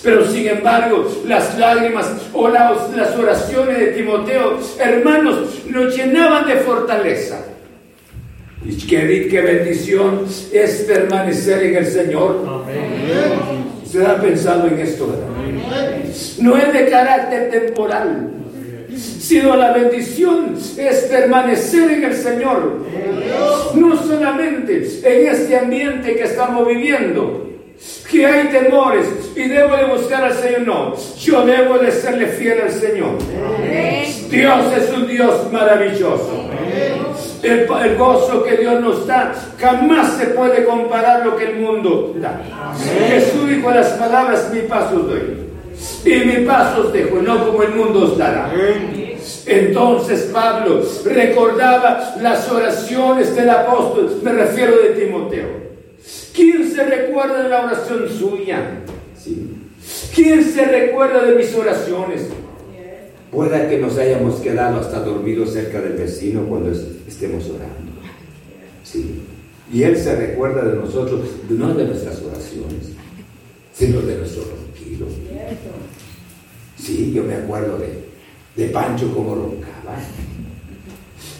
Pero 0.02 0.26
sin 0.26 0.46
embargo, 0.46 1.10
las 1.26 1.58
lágrimas 1.58 2.06
o 2.34 2.48
las, 2.48 3.16
oraciones 3.16 3.78
de 3.78 3.86
Timoteo, 3.88 4.58
hermanos, 4.78 5.62
lo 5.70 5.88
llenaban 5.88 6.46
de 6.46 6.56
fortaleza. 6.56 7.40
Y 8.64 8.76
qué, 8.86 9.28
qué 9.30 9.40
bendición 9.40 10.26
es 10.52 10.70
permanecer 10.82 11.62
en 11.62 11.76
el 11.76 11.86
Señor. 11.86 12.44
Usted 13.84 14.02
ha 14.02 14.20
pensado 14.20 14.66
en 14.68 14.78
esto, 14.78 15.06
¿verdad? 15.06 15.26
No 16.40 16.56
es 16.56 16.72
de 16.72 16.88
carácter 16.90 17.50
temporal, 17.50 18.30
sino 18.96 19.56
la 19.56 19.72
bendición 19.72 20.56
es 20.76 20.96
permanecer 21.10 21.90
en 21.90 22.04
el 22.04 22.14
Señor. 22.14 22.84
No 23.74 23.96
solamente 23.96 24.86
en 25.04 25.26
este 25.26 25.56
ambiente 25.56 26.14
que 26.14 26.24
estamos 26.24 26.68
viviendo, 26.68 27.48
que 28.10 28.26
hay 28.26 28.48
temores 28.48 29.06
y 29.34 29.48
debo 29.48 29.74
de 29.74 29.84
buscar 29.84 30.24
al 30.24 30.34
Señor. 30.34 30.60
No, 30.66 30.94
yo 31.18 31.46
debo 31.46 31.78
de 31.78 31.90
serle 31.90 32.26
fiel 32.26 32.60
al 32.60 32.70
Señor. 32.70 33.16
Dios 34.30 34.64
es 34.76 34.96
un 34.96 35.08
Dios 35.08 35.50
maravilloso. 35.50 36.49
El, 37.42 37.60
el, 37.60 37.96
gozo 37.96 38.42
que 38.42 38.56
Dios 38.56 38.80
nos 38.80 39.06
da 39.06 39.32
jamás 39.58 40.18
se 40.18 40.26
puede 40.26 40.64
comparar 40.64 41.24
lo 41.24 41.36
que 41.36 41.44
el 41.44 41.56
mundo 41.56 42.14
da. 42.16 42.40
Jesús 43.08 43.48
dijo 43.48 43.70
las 43.70 43.88
palabras, 43.90 44.50
mi 44.52 44.60
paso 44.60 44.96
doy. 45.00 45.50
Y 46.04 46.24
mi 46.26 46.44
paso 46.46 46.82
os 46.82 46.92
dejo, 46.92 47.16
no 47.22 47.46
como 47.46 47.62
el 47.62 47.74
mundo 47.74 48.04
os 48.04 48.18
dará. 48.18 48.52
Entonces 49.46 50.30
Pablo 50.32 50.82
recordaba 51.04 52.14
las 52.20 52.50
oraciones 52.50 53.34
del 53.34 53.50
apóstol, 53.50 54.20
me 54.22 54.32
refiero 54.32 54.76
de 54.78 54.90
Timoteo. 54.90 55.48
¿Quién 56.34 56.70
se 56.70 56.84
recuerda 56.84 57.42
de 57.42 57.48
la 57.48 57.64
oración 57.64 58.08
suya? 58.08 58.80
¿Quién 60.14 60.44
se 60.44 60.64
recuerda 60.64 61.24
de 61.24 61.34
mis 61.34 61.54
oraciones? 61.54 62.26
Pueda 63.30 63.68
que 63.68 63.78
nos 63.78 63.96
hayamos 63.96 64.40
quedado 64.40 64.80
hasta 64.80 65.00
dormidos 65.00 65.52
cerca 65.52 65.80
del 65.80 65.92
vecino 65.92 66.42
cuando 66.48 66.72
estemos 66.72 67.44
orando. 67.48 67.92
Sí. 68.82 69.22
Y 69.72 69.84
Él 69.84 69.96
se 69.96 70.16
recuerda 70.16 70.64
de 70.64 70.76
nosotros, 70.76 71.20
no 71.48 71.74
de 71.74 71.84
nuestras 71.84 72.20
oraciones, 72.22 72.90
sino 73.72 74.00
de 74.00 74.16
nuestro 74.16 74.42
ronquido. 74.42 75.06
Sí, 76.76 77.12
yo 77.14 77.22
me 77.22 77.34
acuerdo 77.34 77.78
de, 77.78 78.10
de 78.56 78.68
Pancho 78.70 79.14
como 79.14 79.36
roncaba. 79.36 79.96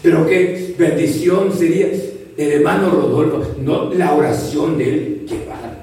Pero 0.03 0.26
qué 0.26 0.74
bendición 0.79 1.53
sería 1.53 1.88
el 2.37 2.53
hermano 2.53 2.90
Rodolfo, 2.90 3.55
no 3.61 3.92
la 3.92 4.14
oración 4.14 4.79
de 4.79 4.94
él, 4.94 5.26
qué 5.29 5.44
bárbaro. 5.46 5.81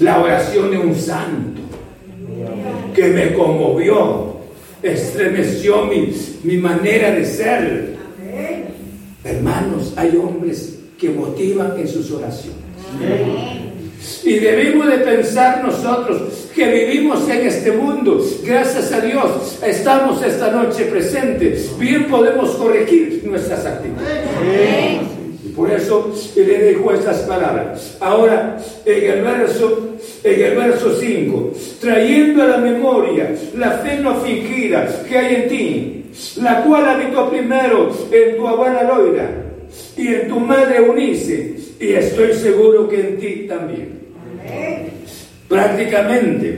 La 0.00 0.20
oración 0.20 0.70
de 0.70 0.78
un 0.78 0.94
santo 0.94 1.62
que 2.94 3.08
me 3.08 3.34
conmovió, 3.34 4.33
estremeció 4.84 5.86
mi, 5.86 6.14
mi 6.44 6.56
manera 6.58 7.10
de 7.10 7.24
ser. 7.24 7.94
Hermanos, 9.24 9.94
hay 9.96 10.16
hombres 10.16 10.78
que 10.98 11.08
motivan 11.08 11.78
en 11.78 11.88
sus 11.88 12.10
oraciones. 12.12 12.62
Y 14.22 14.38
debemos 14.38 14.86
de 14.86 14.98
pensar 14.98 15.64
nosotros 15.64 16.50
que 16.54 16.66
vivimos 16.68 17.28
en 17.28 17.46
este 17.46 17.72
mundo, 17.72 18.22
gracias 18.44 18.92
a 18.92 19.00
Dios, 19.00 19.58
estamos 19.66 20.22
esta 20.22 20.50
noche 20.50 20.84
presentes, 20.84 21.76
bien 21.78 22.06
podemos 22.06 22.50
corregir 22.50 23.22
nuestras 23.24 23.64
actitudes. 23.64 24.28
Y 25.44 25.48
por 25.48 25.70
eso 25.70 26.12
le 26.36 26.58
dejo 26.58 26.92
estas 26.92 27.20
palabras. 27.20 27.96
Ahora, 28.00 28.58
en 28.84 29.10
el 29.10 29.22
verso, 29.22 29.93
en 30.24 30.40
el 30.40 30.56
verso 30.56 30.96
5, 30.98 31.52
trayendo 31.80 32.42
a 32.42 32.46
la 32.46 32.56
memoria 32.56 33.34
la 33.56 33.72
fe 33.72 33.98
no 33.98 34.16
fingida 34.22 35.04
que 35.06 35.18
hay 35.18 35.34
en 35.34 35.48
ti, 35.48 36.04
la 36.40 36.62
cual 36.62 36.88
habitó 36.88 37.28
primero 37.28 37.90
en 38.10 38.36
tu 38.36 38.48
abuela 38.48 38.82
Loira 38.84 39.30
y 39.96 40.08
en 40.08 40.28
tu 40.28 40.40
madre 40.40 40.80
Unice, 40.80 41.56
y 41.78 41.92
estoy 41.92 42.32
seguro 42.32 42.88
que 42.88 43.00
en 43.00 43.18
ti 43.18 43.46
también. 43.46 44.04
Prácticamente 45.46 46.56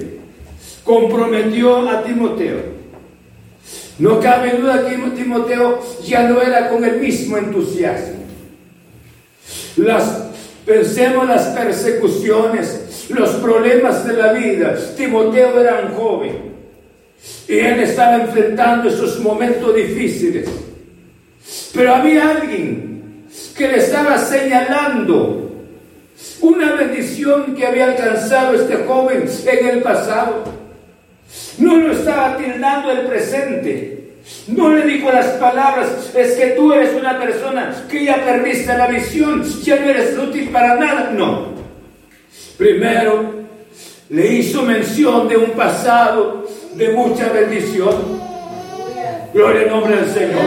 comprometió 0.84 1.88
a 1.88 2.04
Timoteo. 2.04 2.76
No 3.98 4.20
cabe 4.20 4.58
duda 4.58 4.88
que 4.88 4.96
Timoteo 5.16 5.82
ya 6.04 6.28
no 6.28 6.40
era 6.40 6.68
con 6.68 6.84
el 6.84 7.00
mismo 7.00 7.36
entusiasmo. 7.36 8.16
Las, 9.76 10.28
pensemos 10.64 11.26
las 11.26 11.46
persecuciones, 11.48 12.85
los 13.08 13.30
problemas 13.36 14.04
de 14.06 14.12
la 14.14 14.32
vida. 14.32 14.76
Timoteo 14.96 15.60
era 15.60 15.80
un 15.80 15.94
joven 15.94 16.56
y 17.48 17.58
él 17.58 17.80
estaba 17.80 18.16
enfrentando 18.16 18.88
esos 18.88 19.20
momentos 19.20 19.74
difíciles. 19.74 20.48
Pero 21.72 21.94
había 21.94 22.30
alguien 22.30 23.26
que 23.56 23.68
le 23.68 23.78
estaba 23.78 24.18
señalando 24.18 25.46
una 26.40 26.72
bendición 26.74 27.54
que 27.54 27.66
había 27.66 27.86
alcanzado 27.86 28.54
este 28.54 28.76
joven 28.84 29.28
en 29.46 29.66
el 29.68 29.82
pasado. 29.82 30.44
No 31.58 31.76
lo 31.76 31.92
estaba 31.92 32.36
tildando 32.36 32.90
el 32.90 33.06
presente. 33.06 33.96
No 34.48 34.70
le 34.70 34.84
dijo 34.86 35.10
las 35.12 35.26
palabras, 35.34 35.88
es 36.14 36.32
que 36.32 36.46
tú 36.48 36.72
eres 36.72 36.94
una 36.94 37.18
persona 37.18 37.86
que 37.88 38.04
ya 38.04 38.24
perdiste 38.24 38.76
la 38.76 38.88
visión, 38.88 39.44
ya 39.62 39.76
no 39.78 39.88
eres 39.88 40.18
útil 40.18 40.48
para 40.48 40.74
nada. 40.76 41.12
No. 41.12 41.55
Primero 42.56 43.34
le 44.08 44.26
hizo 44.34 44.62
mención 44.62 45.28
de 45.28 45.36
un 45.36 45.50
pasado 45.50 46.46
de 46.74 46.88
mucha 46.90 47.28
bendición. 47.28 47.94
Gloria 49.34 49.62
al 49.62 49.68
nombre 49.68 49.96
del 49.96 50.10
Señor. 50.10 50.42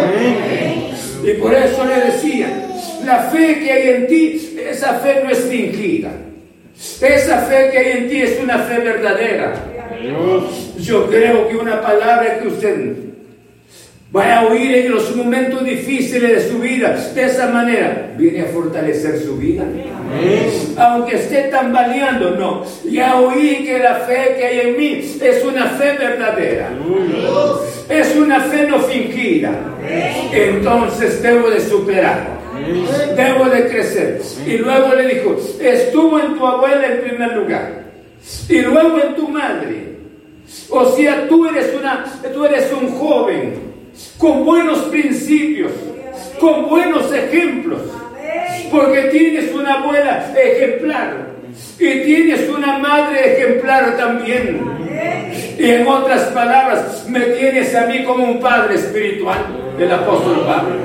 Y 1.23 1.33
por 1.33 1.53
eso 1.53 1.85
le 1.85 2.11
decía, 2.11 2.67
la 3.05 3.23
fe 3.23 3.59
que 3.59 3.71
hay 3.71 3.89
en 3.89 4.07
ti, 4.07 4.57
esa 4.69 4.95
fe 4.95 5.21
no 5.23 5.29
es 5.29 5.39
fingida. 5.39 6.11
Esa 7.01 7.39
fe 7.41 7.69
que 7.71 7.77
hay 7.77 7.97
en 7.97 8.09
ti 8.09 8.21
es 8.21 8.39
una 8.41 8.59
fe 8.59 8.79
verdadera. 8.79 9.53
Yo 10.79 11.07
creo 11.07 11.47
que 11.47 11.55
una 11.57 11.81
palabra 11.81 12.39
que 12.39 12.47
usted 12.47 13.08
vaya 14.11 14.39
a 14.39 14.47
oír 14.47 14.75
en 14.75 14.91
los 14.91 15.15
momentos 15.15 15.63
difíciles 15.63 16.43
de 16.43 16.51
su 16.51 16.59
vida, 16.59 16.95
de 17.13 17.23
esa 17.23 17.49
manera, 17.49 18.11
viene 18.17 18.41
a 18.41 18.45
fortalecer 18.45 19.19
su 19.19 19.37
vida. 19.37 19.63
Aunque 20.77 21.17
esté 21.17 21.43
tambaleando, 21.43 22.31
no. 22.31 22.65
Ya 22.89 23.19
oí 23.19 23.63
que 23.63 23.77
la 23.77 23.95
fe 23.95 24.35
que 24.37 24.45
hay 24.45 24.59
en 24.69 24.77
mí 24.77 25.17
es 25.21 25.45
una 25.45 25.67
fe 25.67 25.95
verdadera. 25.97 26.69
Es 27.87 28.15
una 28.15 28.39
fe 28.41 28.67
no 28.67 28.79
fingida. 28.79 29.51
Entonces 30.31 31.21
debo 31.21 31.49
de 31.49 31.59
superar. 31.59 32.39
Debo 33.15 33.45
de 33.45 33.67
crecer. 33.67 34.21
Y 34.45 34.57
luego 34.57 34.95
le 34.95 35.15
dijo, 35.15 35.37
estuvo 35.61 36.19
en 36.19 36.35
tu 36.35 36.45
abuela 36.45 36.87
en 36.87 37.01
primer 37.01 37.33
lugar. 37.33 37.83
Y 38.47 38.61
luego 38.61 38.99
en 38.99 39.15
tu 39.15 39.27
madre. 39.27 39.89
O 40.71 40.85
sea, 40.95 41.27
tú 41.27 41.45
eres, 41.47 41.75
una, 41.79 42.05
tú 42.33 42.43
eres 42.45 42.71
un 42.73 42.89
joven 42.89 43.68
con 44.17 44.45
buenos 44.45 44.79
principios, 44.89 45.71
con 46.39 46.69
buenos 46.69 47.11
ejemplos. 47.13 47.81
Porque 48.71 49.03
tienes 49.11 49.53
una 49.53 49.81
abuela 49.81 50.33
ejemplar. 50.35 51.29
Y 51.79 52.01
tienes 52.01 52.47
una 52.49 52.77
madre 52.77 53.33
ejemplar 53.33 53.97
también. 53.97 54.61
Y 55.57 55.71
en 55.71 55.87
otras 55.87 56.23
palabras, 56.31 57.05
me 57.07 57.21
tienes 57.21 57.73
a 57.75 57.85
mí 57.87 58.03
como 58.03 58.25
un 58.25 58.39
padre 58.39 58.75
espiritual, 58.75 59.45
el 59.77 59.91
apóstol 59.91 60.45
Pablo. 60.45 60.75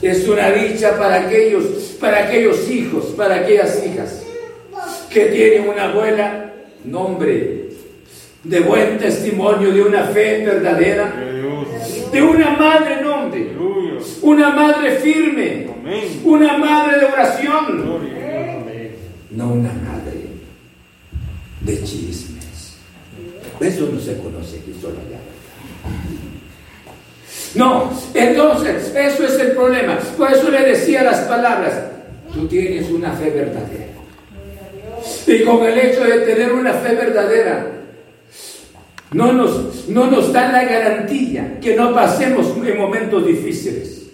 Es 0.00 0.26
una 0.28 0.50
dicha 0.50 0.98
para 0.98 1.26
aquellos, 1.26 1.64
para 2.00 2.24
aquellos 2.24 2.68
hijos, 2.68 3.06
para 3.16 3.36
aquellas 3.36 3.84
hijas 3.86 4.22
que 5.12 5.26
tienen 5.26 5.68
una 5.68 5.84
abuela, 5.84 6.52
nombre, 6.84 7.68
de 8.44 8.60
buen 8.60 8.98
testimonio, 8.98 9.72
de 9.72 9.82
una 9.82 10.04
fe 10.04 10.44
verdadera, 10.44 11.12
de 12.12 12.22
una 12.22 12.50
madre, 12.56 13.00
nombre, 13.02 13.52
una 14.22 14.50
madre 14.50 14.96
firme, 14.96 15.66
una 16.24 16.58
madre 16.58 16.98
de 16.98 17.04
oración, 17.06 18.00
no 19.30 19.48
una 19.48 19.72
madre 19.72 20.22
de 21.60 21.84
chismes. 21.84 22.76
Eso 23.60 23.88
no 23.92 24.00
se 24.00 24.18
conoce 24.18 24.58
aquí 24.58 24.74
solo 24.80 24.96
allá. 25.06 25.18
No, 27.54 27.90
entonces, 28.14 28.92
eso 28.94 29.26
es 29.26 29.38
el 29.38 29.52
problema. 29.52 29.98
Por 30.16 30.32
eso 30.32 30.50
le 30.50 30.62
decía 30.62 31.04
las 31.04 31.20
palabras, 31.20 31.82
tú 32.32 32.46
tienes 32.48 32.90
una 32.90 33.12
fe 33.12 33.30
verdadera. 33.30 33.86
Y 35.26 35.44
con 35.44 35.64
el 35.64 35.78
hecho 35.78 36.02
de 36.04 36.18
tener 36.20 36.52
una 36.52 36.72
fe 36.74 36.94
verdadera, 36.94 37.71
no 39.12 39.32
nos, 39.32 39.88
no 39.88 40.10
nos 40.10 40.32
da 40.32 40.50
la 40.50 40.64
garantía 40.64 41.58
que 41.60 41.76
no 41.76 41.92
pasemos 41.94 42.54
en 42.64 42.78
momentos 42.78 43.26
difíciles. 43.26 44.10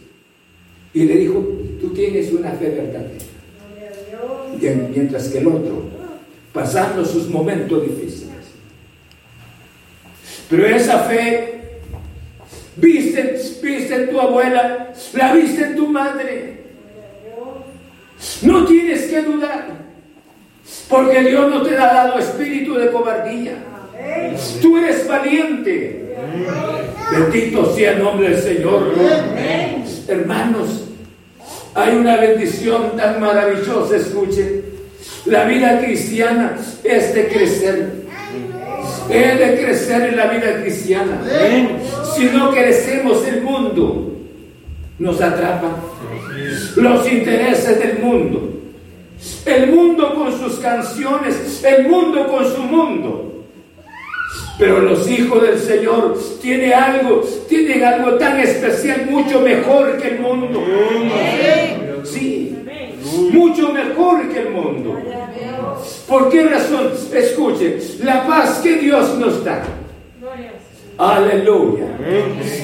Y 0.95 1.05
le 1.05 1.17
dijo, 1.17 1.35
tú 1.81 1.91
tienes 1.91 2.33
una 2.33 2.53
fe 2.53 2.71
verdadera. 2.71 3.25
Mientras 4.95 5.29
que 5.29 5.39
el 5.39 5.47
otro, 5.47 5.85
pasando 6.53 7.05
sus 7.05 7.29
momentos 7.29 7.83
difíciles. 7.83 8.29
Pero 10.49 10.67
esa 10.67 11.01
fe 11.01 11.59
Viste, 12.81 13.37
viste 13.61 13.95
en 13.95 14.11
tu 14.11 14.21
abuela, 14.21 14.93
la 15.15 15.33
viste 15.33 15.65
en 15.65 15.77
tu 15.77 15.89
madre. 15.89 16.59
No 18.43 18.65
tienes 18.67 19.07
que 19.07 19.23
dudar, 19.23 19.67
porque 20.89 21.21
Dios 21.23 21.51
no 21.51 21.63
te 21.63 21.77
ha 21.77 21.93
dado 21.93 22.19
espíritu 22.21 22.75
de 22.75 22.91
cobardía. 22.93 23.55
Tú 24.61 24.77
eres 24.79 25.07
valiente. 25.09 26.15
Bendito 27.11 27.75
sea 27.75 27.93
el 27.93 28.03
nombre 28.03 28.31
del 28.31 28.43
Señor. 28.43 28.95
Hermanos, 30.07 30.85
hay 31.75 31.97
una 31.97 32.17
bendición 32.17 32.97
tan 32.97 33.21
maravillosa, 33.21 33.97
escuchen. 33.97 34.65
La 35.27 35.45
vida 35.45 35.81
cristiana 35.81 36.57
es 36.85 37.15
de 37.15 37.29
crecer. 37.29 37.93
Es 39.11 39.39
de 39.39 39.65
crecer 39.65 40.03
en 40.11 40.17
la 40.17 40.27
vida 40.27 40.61
cristiana. 40.63 41.23
Si 42.17 42.25
no 42.27 42.51
crecemos, 42.51 43.27
el 43.27 43.43
mundo 43.43 44.13
nos 44.99 45.21
atrapa. 45.21 45.77
Los 46.77 47.11
intereses 47.11 47.79
del 47.79 47.99
mundo. 48.01 48.55
El 49.45 49.73
mundo 49.73 50.15
con 50.15 50.39
sus 50.39 50.59
canciones, 50.61 51.65
el 51.65 51.89
mundo 51.89 52.29
con 52.29 52.45
su 52.45 52.63
mundo. 52.63 53.38
Pero 54.59 54.81
los 54.81 55.09
hijos 55.09 55.43
del 55.43 55.59
Señor 55.59 56.19
tienen 56.43 56.73
algo, 56.73 57.23
tienen 57.49 57.85
algo 57.85 58.15
tan 58.15 58.41
especial, 58.41 59.07
mucho 59.09 59.41
mejor 59.41 59.97
que 59.99 60.09
el 60.09 60.21
mundo. 60.21 60.65
Sí, 62.03 62.57
mucho 63.33 63.73
mejor 63.73 64.29
que 64.29 64.41
el 64.41 64.51
mundo. 64.51 64.99
¿Por 66.09 66.29
qué 66.31 66.43
razón? 66.43 66.91
Escuche, 67.15 67.79
la 68.03 68.27
paz 68.27 68.59
que 68.61 68.77
Dios 68.79 69.17
nos 69.19 69.45
da. 69.45 69.63
Aleluya. 70.99 71.87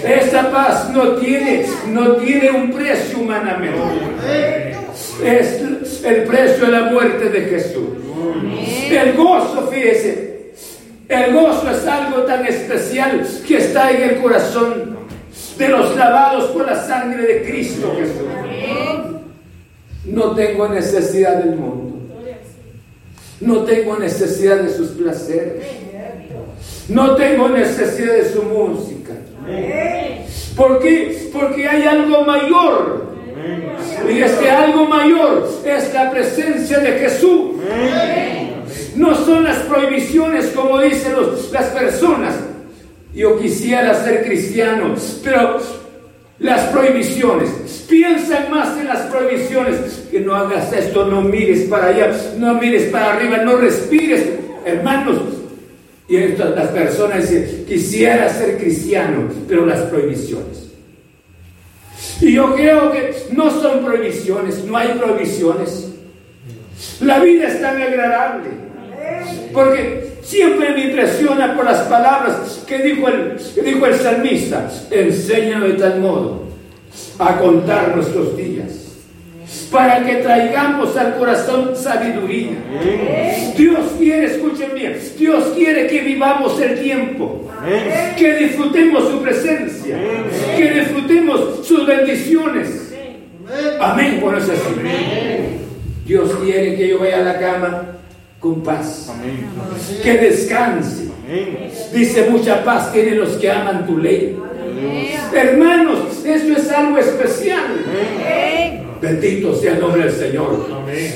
Esta 0.04 0.50
paz 0.50 0.90
no 0.92 1.12
tiene, 1.12 1.64
no 1.90 2.16
tiene 2.16 2.50
un 2.50 2.72
precio 2.72 3.20
humanamente. 3.20 4.76
Es 5.24 6.02
el 6.04 6.24
precio 6.24 6.66
de 6.66 6.72
la 6.72 6.83
muerte 6.90 7.28
de 7.28 7.40
Jesús. 7.42 7.88
El 8.90 9.12
gozo, 9.12 9.68
fíjese, 9.72 10.34
El 11.08 11.34
gozo 11.34 11.70
es 11.70 11.86
algo 11.86 12.22
tan 12.22 12.46
especial 12.46 13.26
que 13.46 13.58
está 13.58 13.90
en 13.90 14.10
el 14.10 14.22
corazón 14.22 14.96
de 15.58 15.68
los 15.68 15.96
lavados 15.96 16.50
por 16.50 16.66
la 16.66 16.82
sangre 16.82 17.22
de 17.22 17.42
Cristo 17.42 17.94
Jesús. 17.96 18.24
No 20.04 20.32
tengo 20.34 20.68
necesidad 20.68 21.36
del 21.36 21.56
mundo. 21.56 21.94
No 23.40 23.64
tengo 23.64 23.96
necesidad 23.96 24.58
de 24.58 24.72
sus 24.72 24.90
placeres. 24.90 25.64
No 26.88 27.14
tengo 27.16 27.48
necesidad 27.48 28.14
de 28.14 28.28
su 28.30 28.42
música. 28.42 29.12
¿Por 30.56 30.80
qué? 30.80 31.30
Porque 31.32 31.68
hay 31.68 31.82
algo 31.82 32.22
mayor. 32.22 33.14
Y 34.10 34.22
este 34.22 34.50
algo 34.50 34.86
mayor 34.86 35.48
es 35.64 35.92
la 35.92 36.10
presencia 36.10 36.78
de 36.78 36.92
Jesús. 36.92 37.52
No 38.96 39.14
son 39.14 39.44
las 39.44 39.59
prohibiciones 39.59 40.46
como 40.48 40.80
dicen 40.80 41.14
las 41.52 41.66
personas. 41.66 42.35
Yo 43.14 43.38
quisiera 43.38 43.94
ser 44.04 44.24
cristiano, 44.24 44.94
pero 45.22 45.61
las 46.38 46.61
prohibiciones. 46.68 47.50
Piensa 47.88 48.46
más 48.50 48.78
en 48.78 48.87
las 48.87 49.02
prohibiciones. 49.02 50.07
Que 50.11 50.20
no 50.20 50.35
hagas 50.35 50.72
esto, 50.72 51.07
no 51.07 51.22
mires 51.22 51.68
para 51.68 51.88
allá, 51.88 52.12
no 52.38 52.54
mires 52.54 52.90
para 52.90 53.14
arriba, 53.14 53.38
no 53.38 53.57
respires. 53.57 54.24
Hermanos, 54.64 55.18
y 56.09 56.16
estas, 56.16 56.50
las 56.54 56.68
personas 56.68 57.28
dicen, 57.28 57.64
quisiera 57.66 58.28
ser 58.28 58.59
cristiano, 58.59 59.28
pero 59.48 59.64
las 59.64 59.80
prohibiciones. 59.83 60.70
Y 62.20 62.33
yo 62.33 62.54
creo 62.54 62.92
que 62.92 63.14
no 63.33 63.50
son 63.50 63.85
prohibiciones, 63.85 64.64
no 64.64 64.76
hay 64.76 64.88
prohibiciones. 64.98 65.88
La 67.00 67.20
vida 67.20 67.48
es 67.48 67.61
tan 67.61 67.80
agradable. 67.80 68.50
Porque 69.53 70.14
siempre 70.22 70.70
me 70.70 70.87
impresiona 70.87 71.55
por 71.55 71.64
las 71.64 71.83
palabras 71.83 72.64
que 72.66 72.79
dijo 72.79 73.09
el, 73.09 73.37
que 73.55 73.62
dijo 73.62 73.87
el 73.87 73.94
salmista. 73.94 74.70
Enséñame 74.90 75.68
de 75.68 75.74
tal 75.74 76.00
modo 76.00 76.44
a 77.18 77.38
contar 77.38 77.94
nuestros 77.94 78.37
días 78.37 78.85
para 79.70 80.05
que 80.05 80.16
traigamos 80.16 80.96
al 80.96 81.16
corazón 81.16 81.77
sabiduría. 81.77 82.53
Dios 83.57 83.81
quiere, 83.98 84.27
escuchen 84.27 84.70
bien, 84.74 84.96
Dios 85.18 85.53
quiere 85.55 85.87
que 85.87 86.00
vivamos 86.00 86.61
el 86.61 86.81
tiempo, 86.81 87.48
que 88.16 88.35
disfrutemos 88.37 89.11
su 89.11 89.22
presencia, 89.22 89.98
que 90.57 90.70
disfrutemos 90.70 91.66
sus 91.66 91.87
bendiciones. 91.87 92.94
Amén, 93.81 94.20
por 94.20 94.37
eso. 94.37 94.53
Dios 96.07 96.31
quiere 96.42 96.77
que 96.77 96.88
yo 96.88 96.98
vaya 96.98 97.18
a 97.20 97.22
la 97.22 97.38
cama 97.38 97.93
con 98.44 98.62
paz, 98.62 99.11
que 100.02 100.18
descanse. 100.18 101.09
Dice, 101.94 102.28
mucha 102.28 102.62
paz 102.62 102.92
tienen 102.92 103.18
los 103.18 103.30
que 103.38 103.50
aman 103.50 103.87
tu 103.87 103.96
ley. 103.96 104.38
Hermanos, 105.35 106.22
esto 106.26 106.52
es 106.52 106.70
algo 106.70 106.98
especial. 106.98 107.62
Bendito 109.00 109.54
sea 109.54 109.72
el 109.72 109.80
nombre 109.80 110.02
del 110.04 110.12
Señor. 110.12 110.66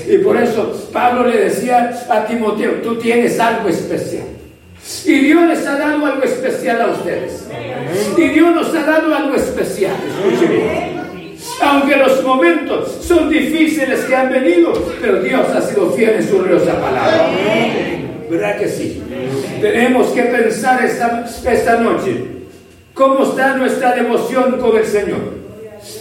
Y 0.09 0.17
por 0.25 0.38
eso 0.38 0.88
Pablo 0.91 1.29
le 1.29 1.37
decía 1.37 2.01
a 2.09 2.25
Timoteo, 2.25 2.81
tú 2.83 2.97
tienes 2.97 3.38
algo 3.38 3.69
especial. 3.69 4.25
Y 5.05 5.19
Dios 5.19 5.49
les 5.49 5.67
ha 5.67 5.77
dado 5.77 6.07
algo 6.07 6.23
especial 6.23 6.81
a 6.81 6.87
ustedes. 6.93 7.47
Y 8.17 8.29
Dios 8.29 8.55
nos 8.55 8.75
ha 8.75 8.85
dado 8.85 9.14
algo 9.14 9.35
especial. 9.35 9.97
Aunque 11.61 11.97
los 11.97 12.23
momentos 12.23 12.99
son 13.03 13.29
difíciles 13.29 14.01
que 14.01 14.14
han 14.14 14.31
venido, 14.31 14.73
pero 15.01 15.23
Dios 15.23 15.49
ha 15.49 15.61
sido 15.61 15.90
fiel 15.90 16.11
en 16.11 16.29
su 16.29 16.38
gloriosa 16.38 16.81
palabra. 16.81 17.31
¿Verdad 18.31 18.59
que 18.59 18.68
sí? 18.68 19.03
Tenemos 19.61 20.09
que 20.09 20.23
pensar 20.23 20.85
esta, 20.85 21.25
esta 21.51 21.77
noche 21.81 22.38
cómo 22.94 23.25
está 23.25 23.57
nuestra 23.57 23.94
devoción 23.94 24.59
con 24.61 24.77
el 24.77 24.85
Señor. 24.85 25.38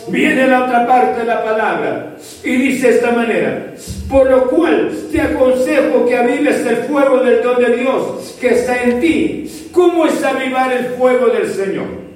Viene 0.09 0.47
la 0.47 0.65
otra 0.65 0.87
parte 0.87 1.19
de 1.21 1.25
la 1.25 1.43
palabra 1.43 2.15
y 2.43 2.55
dice 2.55 2.87
de 2.87 2.95
esta 2.95 3.11
manera, 3.11 3.73
por 4.09 4.29
lo 4.29 4.49
cual 4.49 4.91
te 5.11 5.21
aconsejo 5.21 6.05
que 6.05 6.17
avives 6.17 6.65
el 6.65 6.77
fuego 6.87 7.19
del 7.19 7.43
don 7.43 7.61
de 7.61 7.77
Dios 7.77 8.35
que 8.39 8.49
está 8.49 8.83
en 8.83 8.99
ti. 8.99 9.69
¿Cómo 9.71 10.07
es 10.07 10.23
avivar 10.23 10.73
el 10.73 10.85
fuego 10.95 11.27
del 11.27 11.51
Señor? 11.51 12.06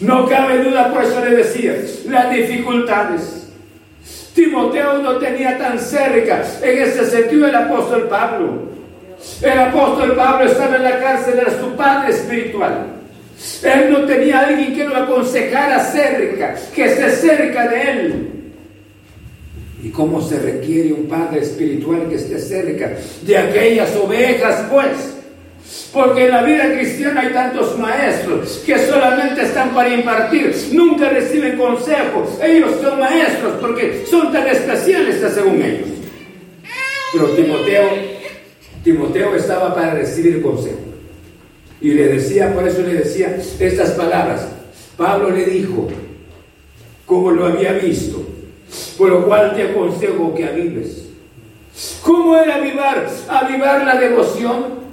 No 0.00 0.28
cabe 0.28 0.62
duda, 0.62 0.92
por 0.92 1.04
eso 1.04 1.24
le 1.24 1.36
decía, 1.36 1.76
las 2.08 2.30
dificultades. 2.30 3.48
Timoteo 4.34 4.98
no 4.98 5.16
tenía 5.16 5.56
tan 5.56 5.78
cerca 5.78 6.44
en 6.62 6.78
ese 6.82 7.06
sentido 7.06 7.46
el 7.48 7.54
apóstol 7.54 8.06
Pablo. 8.08 8.68
El 9.40 9.58
apóstol 9.58 10.14
Pablo 10.14 10.46
estaba 10.46 10.76
en 10.76 10.84
la 10.84 11.00
cárcel, 11.00 11.38
era 11.38 11.58
su 11.58 11.74
padre 11.74 12.12
espiritual. 12.12 12.86
Él 13.62 13.90
no 13.90 14.04
tenía 14.04 14.40
alguien 14.40 14.74
que 14.74 14.84
lo 14.84 14.96
aconsejara 14.96 15.82
cerca, 15.84 16.54
que 16.74 16.84
esté 16.84 17.10
cerca 17.10 17.68
de 17.68 17.90
él. 17.90 18.30
¿Y 19.82 19.90
cómo 19.90 20.20
se 20.20 20.38
requiere 20.38 20.92
un 20.92 21.06
padre 21.06 21.40
espiritual 21.40 22.06
que 22.08 22.16
esté 22.16 22.38
cerca 22.38 22.92
de 23.22 23.38
aquellas 23.38 23.94
ovejas, 23.96 24.64
pues? 24.70 25.15
Porque 25.92 26.26
en 26.26 26.30
la 26.30 26.42
vida 26.42 26.72
cristiana 26.72 27.22
hay 27.22 27.32
tantos 27.32 27.78
maestros 27.78 28.62
que 28.64 28.78
solamente 28.78 29.42
están 29.42 29.74
para 29.74 29.92
impartir, 29.92 30.54
nunca 30.72 31.08
reciben 31.08 31.56
consejos. 31.56 32.38
Ellos 32.42 32.72
son 32.82 33.00
maestros 33.00 33.54
porque 33.60 34.04
son 34.08 34.32
tan 34.32 34.46
especiales 34.46 35.24
según 35.34 35.62
ellos. 35.62 35.88
Pero 37.12 37.26
Timoteo, 37.30 37.88
Timoteo 38.84 39.34
estaba 39.34 39.74
para 39.74 39.94
recibir 39.94 40.42
consejo. 40.42 40.76
Y 41.80 41.90
le 41.90 42.08
decía, 42.08 42.52
por 42.54 42.66
eso 42.66 42.82
le 42.82 42.94
decía 42.94 43.36
estas 43.58 43.90
palabras. 43.90 44.48
Pablo 44.96 45.30
le 45.30 45.44
dijo, 45.44 45.88
como 47.04 47.30
lo 47.30 47.46
había 47.46 47.72
visto, 47.72 48.26
por 48.96 49.10
lo 49.10 49.26
cual 49.26 49.54
te 49.54 49.64
aconsejo 49.64 50.34
que 50.34 50.44
avives. 50.44 51.04
¿Cómo 52.02 52.36
era 52.36 52.56
avivar? 52.56 53.06
Avivar 53.28 53.84
la 53.84 53.96
devoción. 53.96 54.85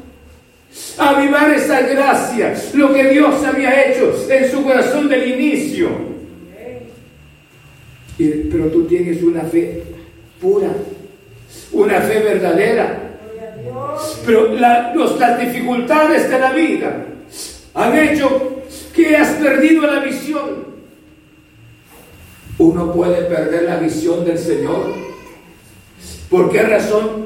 Avivar 0.97 1.51
esa 1.51 1.82
gracia, 1.82 2.53
lo 2.73 2.93
que 2.93 3.10
Dios 3.10 3.43
había 3.43 3.89
hecho 3.89 4.13
en 4.29 4.51
su 4.51 4.63
corazón 4.63 5.10
del 5.10 5.27
inicio. 5.27 5.89
pero 8.17 8.67
tú 8.67 8.86
tienes 8.86 9.23
una 9.23 9.41
fe 9.41 9.84
pura, 10.39 10.69
una 11.71 11.99
fe 12.01 12.19
verdadera, 12.19 13.17
pero 14.25 14.53
las 14.53 15.39
dificultades 15.39 16.29
de 16.29 16.39
la 16.39 16.51
vida 16.51 17.06
han 17.73 17.97
hecho 17.97 18.62
que 18.93 19.17
has 19.17 19.29
perdido 19.32 19.88
la 19.88 19.99
visión. 19.99 20.73
Uno 22.60 22.93
puede 22.93 23.23
perder 23.23 23.63
la 23.63 23.77
visión 23.77 24.23
del 24.23 24.38
Señor. 24.38 24.93
¿Por 26.29 26.51
qué 26.51 26.62
razón? 26.62 27.22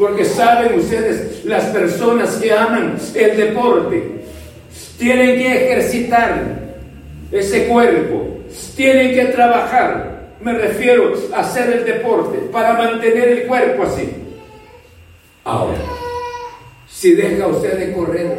Porque 0.00 0.24
saben 0.24 0.80
ustedes, 0.80 1.44
las 1.44 1.64
personas 1.66 2.36
que 2.36 2.50
aman 2.50 2.96
el 3.14 3.36
deporte 3.36 4.02
tienen 4.98 5.36
que 5.36 5.46
ejercitar 5.46 6.78
ese 7.30 7.66
cuerpo, 7.66 8.38
tienen 8.74 9.14
que 9.14 9.26
trabajar. 9.26 10.30
Me 10.40 10.54
refiero 10.54 11.12
a 11.34 11.40
hacer 11.40 11.70
el 11.70 11.84
deporte 11.84 12.38
para 12.50 12.72
mantener 12.78 13.28
el 13.28 13.46
cuerpo 13.46 13.82
así. 13.82 14.08
Ahora, 15.44 15.82
si 16.88 17.12
deja 17.12 17.48
usted 17.48 17.78
de 17.78 17.92
correr 17.92 18.38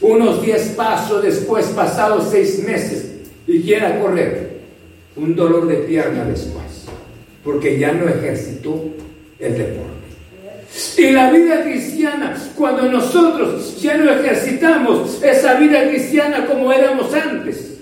unos 0.00 0.40
10 0.40 0.62
pasos 0.68 1.22
después, 1.22 1.66
pasados 1.66 2.28
seis 2.30 2.64
meses, 2.66 3.04
y 3.46 3.60
quiera 3.60 4.00
correr, 4.00 4.60
un 5.14 5.36
dolor 5.36 5.68
de 5.68 5.76
pierna 5.76 6.24
después, 6.24 6.86
porque 7.44 7.78
ya 7.78 7.92
no 7.92 8.08
ejercitó 8.08 8.82
el 9.38 9.58
deporte. 9.58 9.95
Y 10.98 11.10
la 11.10 11.30
vida 11.30 11.62
cristiana, 11.62 12.36
cuando 12.56 12.90
nosotros 12.90 13.80
ya 13.80 13.96
no 13.96 14.10
ejercitamos 14.10 15.22
esa 15.22 15.54
vida 15.54 15.88
cristiana 15.88 16.46
como 16.46 16.72
éramos 16.72 17.12
antes, 17.14 17.78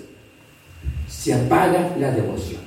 se 1.07 1.33
apaga 1.33 1.95
la 1.99 2.11
devoción. 2.11 2.61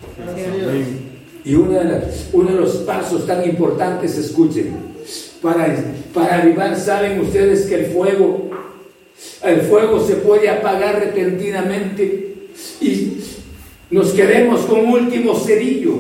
Y 1.45 1.55
uno 1.55 1.79
de, 1.79 2.61
los 2.61 2.77
pasos 2.79 3.27
tan 3.27 3.43
importantes, 3.49 4.19
escuchen, 4.19 4.77
para, 5.41 5.75
para 6.13 6.43
avivar, 6.43 6.77
saben 6.77 7.21
ustedes 7.21 7.65
que 7.67 7.77
el 7.77 7.87
fuego, 7.87 8.51
el 9.43 9.63
fuego 9.63 10.07
se 10.07 10.17
puede 10.17 10.51
apagar 10.51 11.01
repentinamente 11.01 12.49
y 12.83 13.19
nos 13.91 14.13
queremos 14.13 14.61
con 14.67 14.87
último 14.87 15.35
cerillo 15.39 15.95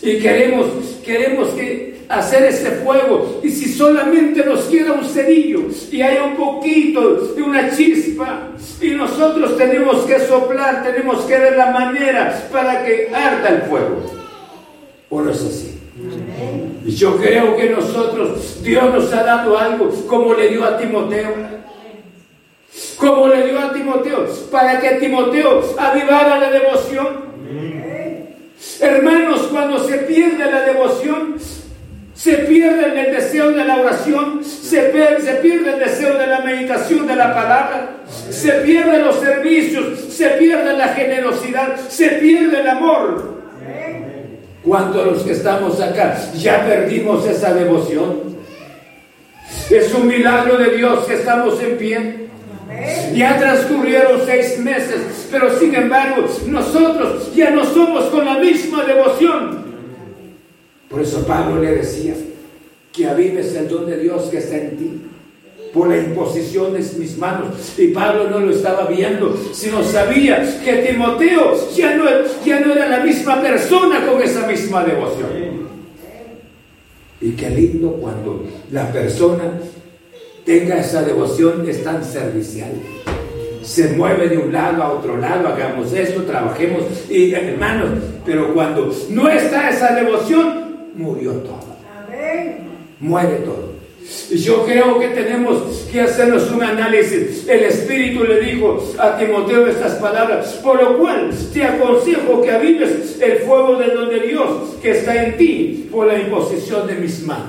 y 0.00 0.18
queremos, 0.18 0.66
queremos 1.04 1.48
que 1.50 1.85
hacer 2.08 2.44
ese 2.44 2.70
fuego 2.72 3.40
y 3.42 3.50
si 3.50 3.72
solamente 3.72 4.44
nos 4.44 4.64
queda 4.64 4.92
un 4.92 5.04
cerillo 5.04 5.62
y 5.90 6.02
hay 6.02 6.18
un 6.18 6.36
poquito 6.36 7.34
de 7.34 7.42
una 7.42 7.74
chispa 7.74 8.48
y 8.80 8.90
nosotros 8.90 9.56
tenemos 9.56 10.02
que 10.04 10.20
soplar, 10.20 10.84
tenemos 10.84 11.24
que 11.24 11.38
ver 11.38 11.56
la 11.56 11.70
manera 11.70 12.48
para 12.52 12.84
que 12.84 13.10
arda 13.12 13.48
el 13.48 13.62
fuego. 13.62 14.02
¿O 15.08 15.22
no 15.22 15.30
es 15.30 15.42
así? 15.42 15.80
Y 16.84 16.90
yo 16.90 17.16
creo 17.16 17.56
que 17.56 17.70
nosotros, 17.70 18.62
Dios 18.62 18.92
nos 18.92 19.12
ha 19.12 19.22
dado 19.22 19.58
algo 19.58 19.90
como 20.06 20.34
le 20.34 20.48
dio 20.48 20.64
a 20.64 20.78
Timoteo. 20.78 21.34
Como 22.98 23.28
le 23.28 23.46
dio 23.46 23.58
a 23.58 23.72
Timoteo, 23.72 24.26
para 24.50 24.78
que 24.78 24.90
Timoteo 24.96 25.62
avivara 25.78 26.38
la 26.38 26.50
devoción. 26.50 27.26
Hermanos, 28.80 29.48
cuando 29.50 29.78
se 29.78 29.98
pierde 29.98 30.50
la 30.50 30.60
devoción, 30.62 31.36
se 32.16 32.32
pierde 32.38 32.98
el 32.98 33.14
deseo 33.14 33.50
de 33.50 33.62
la 33.62 33.76
oración, 33.76 34.42
se 34.42 34.80
pierde, 34.84 35.20
se 35.20 35.34
pierde 35.34 35.74
el 35.74 35.78
deseo 35.78 36.18
de 36.18 36.26
la 36.26 36.40
meditación 36.40 37.06
de 37.06 37.14
la 37.14 37.34
palabra, 37.34 37.90
se 38.30 38.52
pierden 38.52 39.04
los 39.04 39.16
servicios, 39.16 40.00
se 40.08 40.30
pierde 40.30 40.72
la 40.78 40.88
generosidad, 40.88 41.76
se 41.88 42.08
pierde 42.08 42.60
el 42.60 42.68
amor. 42.68 43.36
Cuando 44.64 45.04
los 45.04 45.22
que 45.22 45.32
estamos 45.32 45.78
acá 45.80 46.16
ya 46.34 46.64
perdimos 46.64 47.26
esa 47.26 47.52
devoción? 47.52 48.36
Es 49.70 49.92
un 49.94 50.08
milagro 50.08 50.56
de 50.56 50.70
Dios 50.76 51.04
que 51.04 51.14
estamos 51.14 51.62
en 51.62 51.76
pie. 51.76 52.26
Ya 53.14 53.38
transcurrieron 53.38 54.22
seis 54.24 54.58
meses, 54.58 55.28
pero 55.30 55.56
sin 55.58 55.74
embargo 55.74 56.26
nosotros 56.46 57.34
ya 57.34 57.50
no 57.50 57.64
somos 57.64 58.06
con 58.06 58.24
la 58.24 58.38
misma 58.38 58.84
devoción. 58.84 59.65
Por 60.88 61.02
eso 61.02 61.26
Pablo 61.26 61.60
le 61.60 61.76
decía 61.76 62.14
que 62.92 63.06
avives 63.06 63.54
el 63.54 63.68
don 63.68 63.86
de 63.86 63.98
Dios 63.98 64.24
que 64.30 64.38
está 64.38 64.56
en 64.56 64.76
ti 64.76 65.00
por 65.76 65.88
la 65.88 65.98
imposición 65.98 66.72
de 66.72 66.78
mis 66.98 67.18
manos. 67.18 67.74
Y 67.76 67.88
Pablo 67.88 68.30
no 68.30 68.40
lo 68.40 68.50
estaba 68.50 68.86
viendo, 68.86 69.36
sino 69.52 69.84
sabía 69.84 70.42
que 70.64 70.72
Timoteo 70.76 71.54
ya 71.74 71.94
no, 71.96 72.04
ya 72.44 72.60
no 72.60 72.72
era 72.72 72.88
la 72.88 73.00
misma 73.00 73.42
persona 73.42 74.06
con 74.06 74.22
esa 74.22 74.46
misma 74.46 74.84
devoción. 74.84 75.66
Y 77.20 77.32
qué 77.32 77.50
lindo 77.50 77.92
cuando 77.92 78.44
la 78.72 78.90
persona 78.90 79.60
tenga 80.44 80.78
esa 80.80 81.02
devoción, 81.02 81.68
es 81.68 81.84
tan 81.84 82.02
servicial. 82.02 82.70
Se 83.62 83.88
mueve 83.94 84.28
de 84.28 84.38
un 84.38 84.52
lado 84.52 84.82
a 84.82 84.92
otro 84.92 85.16
lado, 85.16 85.48
hagamos 85.48 85.92
esto, 85.92 86.22
trabajemos, 86.22 86.84
y 87.10 87.32
hermanos, 87.32 87.90
pero 88.24 88.54
cuando 88.54 88.94
no 89.10 89.28
está 89.28 89.70
esa 89.70 89.92
devoción, 89.94 90.65
murió 90.96 91.32
todo. 91.34 91.76
Muere 93.00 93.36
todo. 93.36 93.76
Y 94.30 94.38
yo 94.38 94.64
creo 94.64 95.00
que 95.00 95.08
tenemos 95.08 95.86
que 95.90 96.00
hacernos 96.00 96.50
un 96.52 96.62
análisis. 96.62 97.46
El 97.48 97.64
Espíritu 97.64 98.24
le 98.24 98.40
dijo 98.40 98.82
a 98.98 99.18
Timoteo 99.18 99.66
estas 99.66 99.94
palabras, 99.94 100.60
por 100.62 100.80
lo 100.80 100.98
cual 100.98 101.30
te 101.52 101.64
aconsejo 101.64 102.40
que 102.40 102.50
avives 102.50 103.20
el 103.20 103.38
fuego 103.38 103.76
del 103.76 103.94
don 103.94 104.08
de 104.08 104.20
Dios 104.20 104.76
que 104.80 104.92
está 104.92 105.24
en 105.24 105.36
ti 105.36 105.88
por 105.90 106.06
la 106.06 106.18
imposición 106.18 106.86
de 106.86 106.94
mis 106.94 107.24
manos. 107.24 107.46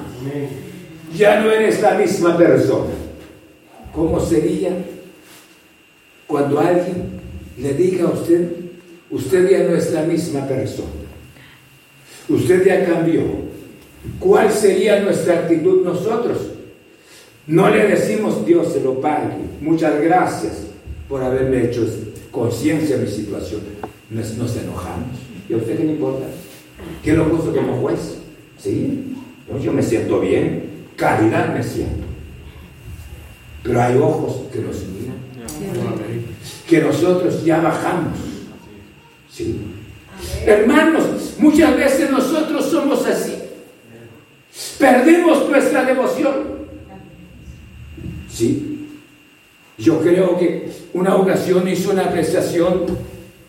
Ya 1.16 1.40
no 1.40 1.52
eres 1.52 1.82
la 1.82 1.94
misma 1.94 2.38
persona. 2.38 2.94
¿Cómo 3.94 4.20
sería 4.20 4.72
cuando 6.26 6.60
alguien 6.60 7.20
le 7.58 7.74
diga 7.74 8.06
a 8.06 8.12
usted, 8.14 8.50
usted 9.10 9.50
ya 9.50 9.60
no 9.60 9.76
es 9.76 9.92
la 9.92 10.04
misma 10.04 10.48
persona? 10.48 11.07
Usted 12.30 12.66
ya 12.66 12.86
cambió. 12.86 13.22
¿Cuál 14.20 14.52
sería 14.52 15.02
nuestra 15.02 15.40
actitud 15.40 15.84
nosotros? 15.84 16.38
No 17.48 17.70
le 17.70 17.88
decimos 17.88 18.46
Dios 18.46 18.74
se 18.74 18.82
lo 18.82 19.00
pague, 19.00 19.36
muchas 19.62 20.02
gracias 20.02 20.68
por 21.08 21.24
haberme 21.24 21.66
hecho 21.66 21.86
conciencia 22.32 22.98
de 22.98 23.06
mi 23.06 23.10
situación. 23.10 23.62
Nos, 24.10 24.58
enojamos. 24.58 25.18
¿Y 25.50 25.54
a 25.54 25.58
usted 25.58 25.78
qué 25.78 25.84
le 25.86 25.92
importa? 25.92 26.26
¿Qué 27.04 27.14
lo 27.14 27.30
puso 27.30 27.56
como 27.56 27.78
juez? 27.78 28.18
¿Sí? 28.58 29.16
Yo 29.62 29.72
me 29.72 29.82
siento 29.82 30.20
bien, 30.20 30.64
caridad 30.98 31.54
me 31.54 31.64
siento. 31.64 32.06
Pero 33.64 33.82
hay 33.82 33.98
ojos 33.98 34.44
que 34.52 34.60
nos 34.60 34.76
miran. 34.86 35.18
Que 36.68 36.82
nosotros 36.82 37.46
ya 37.46 37.62
bajamos. 37.62 38.18
¿Sí? 39.32 39.58
Hermanos, 40.46 41.36
muchas 41.38 41.76
veces 41.76 42.10
nosotros 42.10 42.66
somos 42.66 43.06
así. 43.06 43.36
Perdemos 44.80 45.50
nuestra 45.50 45.84
devoción. 45.84 46.58
Sí. 48.30 48.90
Yo 49.78 50.00
creo 50.02 50.38
que 50.38 50.72
una 50.94 51.16
ocasión 51.16 51.68
hizo 51.68 51.92
una 51.92 52.06
apreciación 52.06 52.86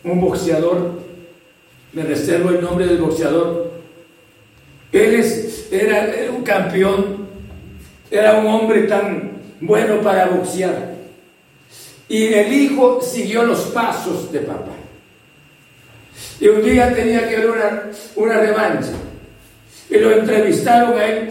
un 0.04 0.20
boxeador, 0.20 1.00
me 1.92 2.02
reservo 2.02 2.50
el 2.50 2.60
nombre 2.60 2.86
del 2.86 2.98
boxeador. 2.98 3.72
Él 4.92 5.24
era, 5.70 6.32
un 6.34 6.42
campeón, 6.42 7.28
era 8.10 8.38
un 8.38 8.46
hombre 8.46 8.82
tan 8.82 9.32
bueno 9.60 10.00
para 10.00 10.26
boxear. 10.26 10.94
Y 12.08 12.26
el 12.26 12.52
hijo 12.52 13.00
siguió 13.02 13.42
los 13.42 13.60
pasos 13.66 14.32
de 14.32 14.40
papá. 14.40 14.77
Y 16.40 16.48
un 16.48 16.62
día 16.62 16.94
tenía 16.94 17.28
que 17.28 17.36
haber 17.36 17.50
una, 17.50 17.82
una 18.16 18.40
revancha. 18.40 18.92
Y 19.90 19.98
lo 19.98 20.12
entrevistaron 20.12 20.98
a 20.98 21.06
él 21.06 21.30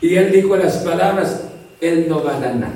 y 0.00 0.16
él 0.16 0.32
dijo 0.32 0.56
las 0.56 0.78
palabras, 0.78 1.42
él 1.80 2.06
no 2.08 2.24
va 2.24 2.36
a 2.36 2.40
ganar. 2.40 2.72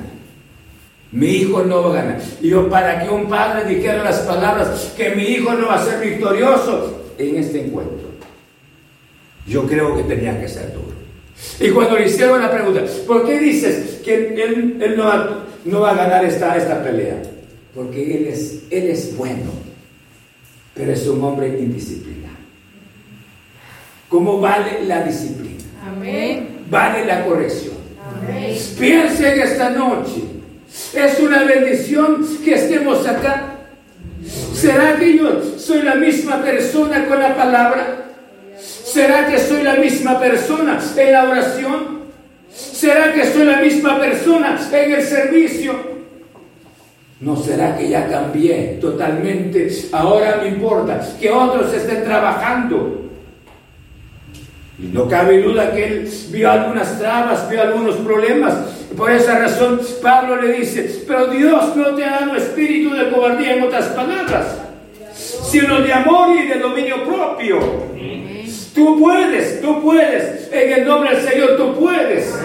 Mi 1.11 1.27
hijo 1.27 1.63
no 1.63 1.83
va 1.83 1.91
a 1.91 2.03
ganar. 2.03 2.21
Y 2.41 2.49
yo, 2.49 2.69
para 2.69 3.01
que 3.01 3.09
un 3.09 3.27
padre 3.27 3.65
dijera 3.65 4.03
las 4.03 4.19
palabras 4.19 4.93
que 4.95 5.11
mi 5.11 5.23
hijo 5.23 5.53
no 5.53 5.67
va 5.67 5.75
a 5.75 5.85
ser 5.85 6.01
victorioso 6.01 7.13
en 7.17 7.37
este 7.37 7.65
encuentro, 7.65 8.09
yo 9.47 9.65
creo 9.65 9.95
que 9.95 10.03
tenía 10.03 10.39
que 10.39 10.47
ser 10.47 10.73
duro. 10.73 10.95
Y 11.59 11.69
cuando 11.69 11.97
le 11.97 12.07
hicieron 12.07 12.41
la 12.41 12.51
pregunta, 12.51 12.83
¿por 13.07 13.25
qué 13.25 13.39
dices 13.39 14.01
que 14.03 14.15
él, 14.15 14.95
no, 14.95 15.05
va, 15.05 15.45
no, 15.65 15.79
va, 15.81 15.91
a 15.91 15.95
ganar 15.95 16.25
esta, 16.25 16.55
esta 16.57 16.83
pelea? 16.83 17.21
Porque 17.73 18.17
él 18.17 18.27
es, 18.27 18.63
él 18.69 18.89
es 18.89 19.15
bueno, 19.17 19.51
pero 20.75 20.91
es 20.91 21.07
un 21.07 21.23
hombre 21.23 21.47
indisciplinado. 21.47 22.35
¿Cómo 24.09 24.39
vale 24.39 24.83
la 24.85 25.03
disciplina? 25.03 25.63
Amén. 25.87 26.65
Vale 26.69 27.05
la 27.05 27.25
corrección. 27.25 27.75
Amén. 28.21 28.57
Piense 28.77 29.33
en 29.33 29.41
esta 29.41 29.69
noche. 29.69 30.21
Es 30.93 31.19
una 31.19 31.43
bendición 31.43 32.25
que 32.43 32.55
estemos 32.55 33.07
acá. 33.07 33.55
¿Será 34.53 34.97
que 34.97 35.17
yo 35.17 35.41
soy 35.57 35.81
la 35.83 35.95
misma 35.95 36.43
persona 36.43 37.07
con 37.07 37.19
la 37.19 37.35
palabra? 37.35 38.11
¿Será 38.59 39.27
que 39.27 39.39
soy 39.39 39.63
la 39.63 39.75
misma 39.75 40.19
persona 40.19 40.79
en 40.97 41.11
la 41.11 41.29
oración? 41.29 42.05
¿Será 42.53 43.13
que 43.13 43.25
soy 43.25 43.45
la 43.45 43.61
misma 43.61 43.99
persona 43.99 44.59
en 44.71 44.93
el 44.93 45.03
servicio? 45.03 45.94
¿No 47.19 47.35
será 47.37 47.77
que 47.77 47.87
ya 47.87 48.07
cambié 48.07 48.77
totalmente? 48.81 49.69
Ahora 49.93 50.39
me 50.41 50.49
importa 50.49 50.99
que 51.19 51.31
otros 51.31 51.73
estén 51.73 52.03
trabajando 52.03 53.05
y 54.77 54.87
no 54.87 55.07
cabe 55.07 55.41
duda 55.41 55.71
que 55.71 55.85
él 55.85 56.09
vio 56.31 56.51
algunas 56.51 56.99
trabas, 56.99 57.49
vio 57.49 57.61
algunos 57.61 57.95
problemas. 57.95 58.53
Por 58.97 59.09
esa 59.09 59.39
razón 59.39 59.79
Pablo 60.01 60.41
le 60.41 60.59
dice, 60.59 61.03
pero 61.07 61.27
Dios 61.27 61.75
no 61.75 61.95
te 61.95 62.03
ha 62.03 62.19
dado 62.19 62.35
espíritu 62.35 62.93
de 62.93 63.09
cobardía 63.09 63.55
en 63.55 63.63
otras 63.63 63.85
palabras, 63.87 64.59
sino 65.13 65.79
de 65.79 65.93
amor 65.93 66.35
y 66.35 66.47
de 66.47 66.59
dominio 66.59 67.05
propio. 67.05 67.59
Tú 68.73 68.99
puedes, 68.99 69.61
tú 69.61 69.81
puedes, 69.81 70.51
en 70.51 70.73
el 70.73 70.85
nombre 70.85 71.15
del 71.15 71.29
Señor 71.29 71.55
tú 71.55 71.75
puedes. 71.79 72.35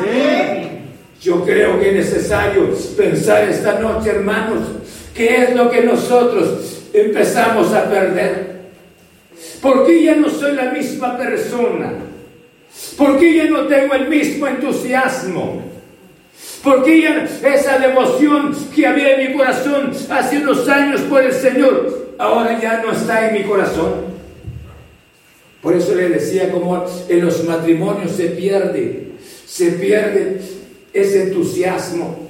Yo 1.20 1.44
creo 1.44 1.78
que 1.78 1.90
es 1.90 1.94
necesario 1.94 2.74
pensar 2.96 3.46
esta 3.48 3.78
noche, 3.78 4.08
hermanos, 4.08 4.60
qué 5.14 5.44
es 5.44 5.54
lo 5.54 5.70
que 5.70 5.82
nosotros 5.82 6.80
empezamos 6.94 7.74
a 7.74 7.90
perder. 7.90 8.60
Porque 9.60 10.02
ya 10.02 10.16
no 10.16 10.30
soy 10.30 10.54
la 10.54 10.72
misma 10.72 11.18
persona. 11.18 11.92
Porque 12.96 13.34
ya 13.34 13.44
no 13.44 13.66
tengo 13.66 13.94
el 13.94 14.08
mismo 14.08 14.46
entusiasmo. 14.46 15.62
Porque 16.62 17.02
ya 17.02 17.28
esa 17.52 17.78
devoción 17.78 18.56
que 18.74 18.86
había 18.86 19.16
en 19.16 19.30
mi 19.30 19.36
corazón 19.36 19.92
hace 20.10 20.38
unos 20.38 20.66
años 20.68 21.02
por 21.02 21.22
el 21.22 21.32
Señor, 21.32 22.14
ahora 22.18 22.58
ya 22.58 22.82
no 22.82 22.92
está 22.92 23.28
en 23.28 23.34
mi 23.34 23.42
corazón. 23.44 24.10
Por 25.60 25.74
eso 25.74 25.94
le 25.94 26.08
decía 26.08 26.50
como 26.50 26.86
en 27.08 27.24
los 27.24 27.44
matrimonios 27.44 28.12
se 28.12 28.28
pierde, 28.28 29.08
se 29.46 29.72
pierde 29.72 30.59
ese 30.92 31.24
entusiasmo. 31.24 32.28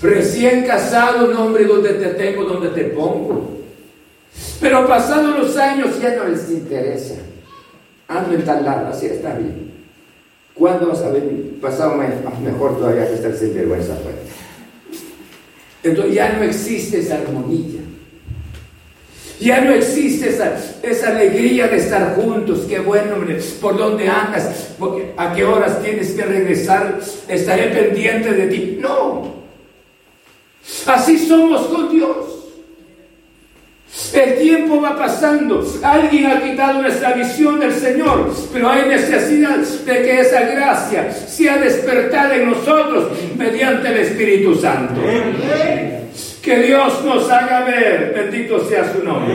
Recién 0.00 0.64
casado, 0.64 1.26
no 1.28 1.44
hombre, 1.46 1.64
donde 1.64 1.94
te 1.94 2.06
tengo, 2.14 2.44
donde 2.44 2.68
te 2.70 2.84
pongo. 2.84 3.56
Pero 4.60 4.86
pasados 4.86 5.38
los 5.38 5.56
años 5.56 6.00
ya 6.00 6.14
no 6.16 6.24
les 6.24 6.50
interesa. 6.50 7.14
Ando 8.08 8.34
en 8.34 8.44
tal 8.44 8.64
lado, 8.64 8.88
así 8.88 9.06
está 9.06 9.34
bien. 9.34 9.72
¿Cuándo 10.54 10.88
vas 10.88 11.02
a 11.02 11.10
venir? 11.10 11.58
Pasado 11.60 11.96
mejor 11.96 12.78
todavía 12.78 13.08
que 13.08 13.14
estar 13.14 13.34
sin 13.34 13.54
vergüenza 13.54 13.94
Entonces 15.82 16.14
ya 16.14 16.32
no 16.32 16.44
existe 16.44 17.00
esa 17.00 17.16
armonía. 17.16 17.80
Ya 19.40 19.60
no 19.60 19.72
existe 19.72 20.30
esa, 20.30 20.56
esa 20.82 21.08
alegría 21.10 21.68
de 21.68 21.76
estar 21.76 22.14
juntos. 22.14 22.64
Qué 22.68 22.78
bueno, 22.78 23.16
hombre. 23.16 23.38
¿Por 23.60 23.76
dónde 23.76 24.08
andas? 24.08 24.74
¿A 25.16 25.34
qué 25.34 25.44
horas 25.44 25.82
tienes 25.82 26.12
que 26.12 26.22
regresar? 26.22 26.98
Estaré 27.28 27.68
pendiente 27.68 28.32
de 28.32 28.46
ti. 28.46 28.78
No. 28.80 29.34
Así 30.86 31.18
somos 31.18 31.66
con 31.66 31.90
Dios. 31.90 32.16
El 34.12 34.38
tiempo 34.38 34.80
va 34.80 34.96
pasando. 34.96 35.64
Alguien 35.82 36.26
ha 36.26 36.42
quitado 36.42 36.82
nuestra 36.82 37.12
visión 37.12 37.60
del 37.60 37.72
Señor, 37.72 38.32
pero 38.52 38.68
hay 38.68 38.88
necesidad 38.88 39.58
de 39.58 40.02
que 40.02 40.20
esa 40.20 40.40
gracia 40.40 41.12
sea 41.12 41.58
despertada 41.58 42.36
en 42.36 42.50
nosotros 42.50 43.10
mediante 43.36 43.88
el 43.88 43.96
Espíritu 43.98 44.54
Santo. 44.54 45.00
Que 46.46 46.62
Dios 46.62 47.04
nos 47.04 47.28
haga 47.28 47.64
ver, 47.64 48.12
bendito 48.14 48.64
sea 48.68 48.92
su 48.92 49.02
nombre. 49.02 49.34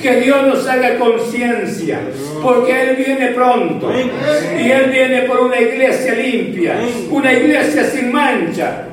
Que 0.00 0.22
Dios 0.22 0.46
nos 0.46 0.66
haga 0.66 0.98
conciencia, 0.98 2.00
porque 2.42 2.72
Él 2.80 2.96
viene 2.96 3.28
pronto. 3.32 3.92
Y 3.92 4.70
Él 4.70 4.90
viene 4.90 5.24
por 5.24 5.40
una 5.40 5.60
iglesia 5.60 6.14
limpia, 6.14 6.78
una 7.10 7.30
iglesia 7.30 7.84
sin 7.84 8.10
mancha. 8.10 8.86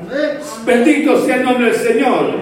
Bendito 0.66 1.24
sea 1.24 1.36
el 1.36 1.44
nombre 1.44 1.70
del 1.70 1.76
Señor. 1.76 2.34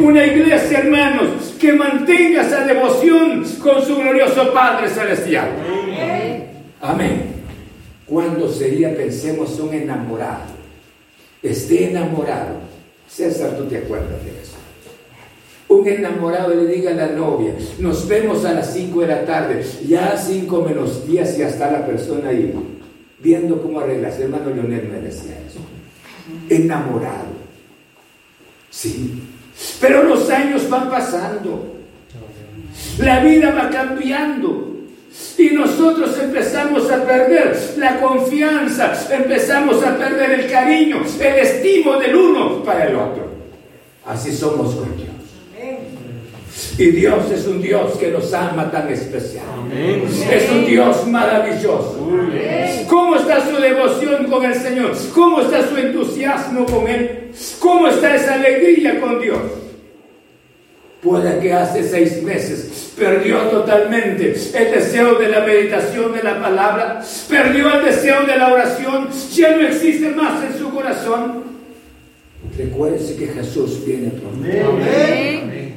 Una 0.00 0.24
iglesia, 0.24 0.78
hermanos, 0.78 1.54
que 1.60 1.74
mantenga 1.74 2.40
esa 2.40 2.64
devoción 2.64 3.44
con 3.62 3.84
su 3.84 3.94
glorioso 3.96 4.54
Padre 4.54 4.88
Celestial. 4.88 5.50
Amén. 6.80 7.24
¿Cuándo 8.06 8.48
sería, 8.48 8.96
pensemos, 8.96 9.60
un 9.60 9.74
enamorado? 9.74 10.58
Esté 11.42 11.90
enamorado 11.90 12.69
César, 13.10 13.56
¿tú 13.56 13.64
te 13.64 13.78
acuerdas 13.78 14.24
de 14.24 14.30
eso? 14.30 14.56
Un 15.68 15.86
enamorado 15.86 16.54
le 16.54 16.66
diga 16.66 16.92
a 16.92 16.94
la 16.94 17.08
novia, 17.08 17.54
nos 17.78 18.06
vemos 18.08 18.44
a 18.44 18.54
las 18.54 18.72
5 18.72 19.00
de 19.02 19.06
la 19.06 19.24
tarde, 19.24 19.64
ya 19.86 20.16
5 20.16 20.62
menos 20.62 21.06
10 21.06 21.38
y 21.38 21.42
hasta 21.42 21.70
la 21.70 21.86
persona 21.86 22.30
ahí, 22.30 22.52
viendo 23.18 23.60
cómo 23.62 23.80
arreglas. 23.80 24.18
Hermano 24.18 24.50
Leonel 24.50 24.88
me 24.88 25.00
decía 25.00 25.38
eso. 25.46 25.60
Enamorado. 26.48 27.40
Sí. 28.70 29.22
Pero 29.80 30.04
los 30.04 30.28
años 30.30 30.68
van 30.68 30.90
pasando. 30.90 31.76
La 32.98 33.22
vida 33.22 33.52
va 33.52 33.70
cambiando. 33.70 34.69
Y 35.38 35.50
nosotros 35.50 36.16
empezamos 36.18 36.90
a 36.90 37.04
perder 37.04 37.56
la 37.78 38.00
confianza, 38.00 38.92
empezamos 39.10 39.84
a 39.84 39.96
perder 39.96 40.40
el 40.40 40.50
cariño, 40.50 41.02
el 41.18 41.38
estimo 41.38 41.96
del 41.96 42.14
uno 42.14 42.62
para 42.62 42.86
el 42.86 42.94
otro. 42.94 43.30
Así 44.06 44.34
somos 44.34 44.74
con 44.74 44.96
Dios. 44.96 45.08
Y 46.78 46.90
Dios 46.92 47.30
es 47.30 47.46
un 47.46 47.60
Dios 47.60 47.96
que 47.98 48.10
nos 48.10 48.32
ama 48.32 48.70
tan 48.70 48.88
especial. 48.90 49.44
Es 49.72 50.50
un 50.50 50.66
Dios 50.66 51.06
maravilloso. 51.06 52.08
¿Cómo 52.88 53.16
está 53.16 53.46
su 53.46 53.56
devoción 53.56 54.26
con 54.26 54.44
el 54.44 54.54
Señor? 54.54 54.92
¿Cómo 55.14 55.40
está 55.40 55.68
su 55.68 55.76
entusiasmo 55.76 56.66
con 56.66 56.88
Él? 56.88 57.32
¿Cómo 57.58 57.88
está 57.88 58.14
esa 58.14 58.34
alegría 58.34 59.00
con 59.00 59.20
Dios? 59.20 59.38
Puede 61.02 61.38
que 61.38 61.52
hace 61.54 61.82
seis 61.82 62.22
meses 62.22 62.92
perdió 62.98 63.38
totalmente 63.44 64.34
el 64.54 64.70
deseo 64.70 65.14
de 65.14 65.28
la 65.28 65.40
meditación 65.40 66.12
de 66.12 66.22
la 66.22 66.38
palabra, 66.38 67.00
perdió 67.26 67.72
el 67.72 67.86
deseo 67.86 68.26
de 68.26 68.36
la 68.36 68.52
oración, 68.52 69.08
ya 69.32 69.56
no 69.56 69.66
existe 69.66 70.10
más 70.10 70.44
en 70.44 70.58
su 70.58 70.70
corazón. 70.70 71.44
Recuérdese 72.56 73.16
que 73.16 73.28
Jesús 73.28 73.82
viene 73.86 74.10
pronto. 74.10 74.46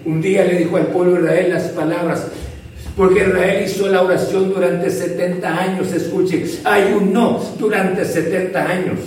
Un 0.06 0.22
día 0.22 0.44
le 0.44 0.58
dijo 0.58 0.76
al 0.76 0.88
pueblo 0.88 1.14
de 1.14 1.22
Israel 1.22 1.54
las 1.54 1.64
palabras, 1.70 2.28
porque 2.98 3.22
Israel 3.22 3.64
hizo 3.66 3.88
la 3.88 4.02
oración 4.02 4.54
durante 4.54 4.90
70 4.90 5.58
años, 5.58 5.94
escuche, 5.94 6.44
ayunó 6.66 7.42
durante 7.58 8.04
70 8.04 8.62
años. 8.62 9.00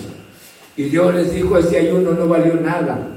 Y 0.79 0.85
Dios 0.85 1.15
les 1.15 1.35
dijo, 1.35 1.59
ese 1.59 1.79
ayuno 1.79 2.13
no 2.13 2.27
valió 2.27 2.55
nada 2.55 3.17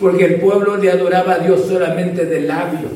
porque 0.00 0.24
el 0.24 0.34
pueblo 0.36 0.76
le 0.76 0.90
adoraba 0.90 1.34
a 1.34 1.38
Dios 1.38 1.66
solamente 1.68 2.24
de 2.24 2.40
labios. 2.42 2.92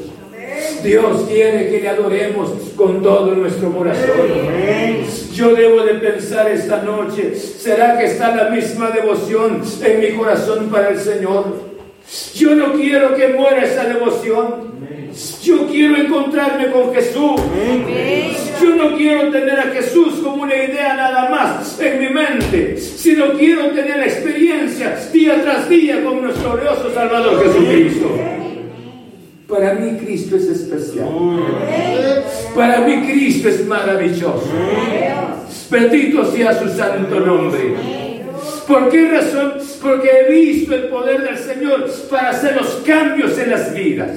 Dios 0.82 1.24
quiere 1.28 1.70
que 1.70 1.80
le 1.80 1.88
adoremos 1.88 2.50
con 2.76 3.02
todo 3.02 3.34
nuestro 3.34 3.70
corazón. 3.72 4.10
Yo 5.32 5.54
debo 5.54 5.82
de 5.82 5.94
pensar 5.94 6.50
esta 6.50 6.82
noche, 6.82 7.34
¿será 7.34 7.98
que 7.98 8.06
está 8.06 8.34
la 8.34 8.50
misma 8.50 8.90
devoción 8.90 9.62
en 9.82 10.00
mi 10.00 10.10
corazón 10.12 10.68
para 10.70 10.90
el 10.90 10.98
Señor? 10.98 11.73
Yo 12.34 12.54
no 12.54 12.72
quiero 12.72 13.14
que 13.14 13.28
muera 13.28 13.64
esa 13.64 13.84
devoción. 13.84 14.74
Yo 15.42 15.66
quiero 15.68 15.96
encontrarme 15.96 16.70
con 16.70 16.92
Jesús. 16.94 17.40
Yo 18.60 18.76
no 18.76 18.96
quiero 18.96 19.30
tener 19.30 19.60
a 19.60 19.64
Jesús 19.64 20.20
como 20.22 20.42
una 20.42 20.54
idea 20.54 20.94
nada 20.94 21.28
más 21.30 21.80
en 21.80 22.00
mi 22.00 22.08
mente, 22.08 22.76
sino 22.78 23.32
quiero 23.32 23.68
tener 23.68 23.98
la 23.98 24.06
experiencia 24.06 24.98
día 25.12 25.42
tras 25.42 25.68
día 25.68 26.02
con 26.02 26.22
nuestro 26.22 26.52
glorioso 26.52 26.92
Salvador 26.92 27.42
Jesucristo. 27.44 28.18
Para 29.48 29.74
mí 29.74 29.98
Cristo 29.98 30.36
es 30.36 30.48
especial. 30.48 31.08
Para 32.54 32.80
mí 32.80 33.06
Cristo 33.06 33.48
es 33.48 33.66
maravilloso. 33.66 34.48
Bendito 35.70 36.24
sea 36.32 36.58
su 36.58 36.68
santo 36.68 37.20
nombre. 37.20 38.03
¿Por 38.66 38.88
qué 38.88 39.08
razón? 39.08 39.54
Porque 39.82 40.08
he 40.10 40.32
visto 40.32 40.74
el 40.74 40.84
poder 40.84 41.22
del 41.22 41.36
Señor 41.36 41.86
para 42.10 42.30
hacer 42.30 42.56
los 42.56 42.82
cambios 42.86 43.38
en 43.38 43.50
las 43.50 43.74
vidas, 43.74 44.10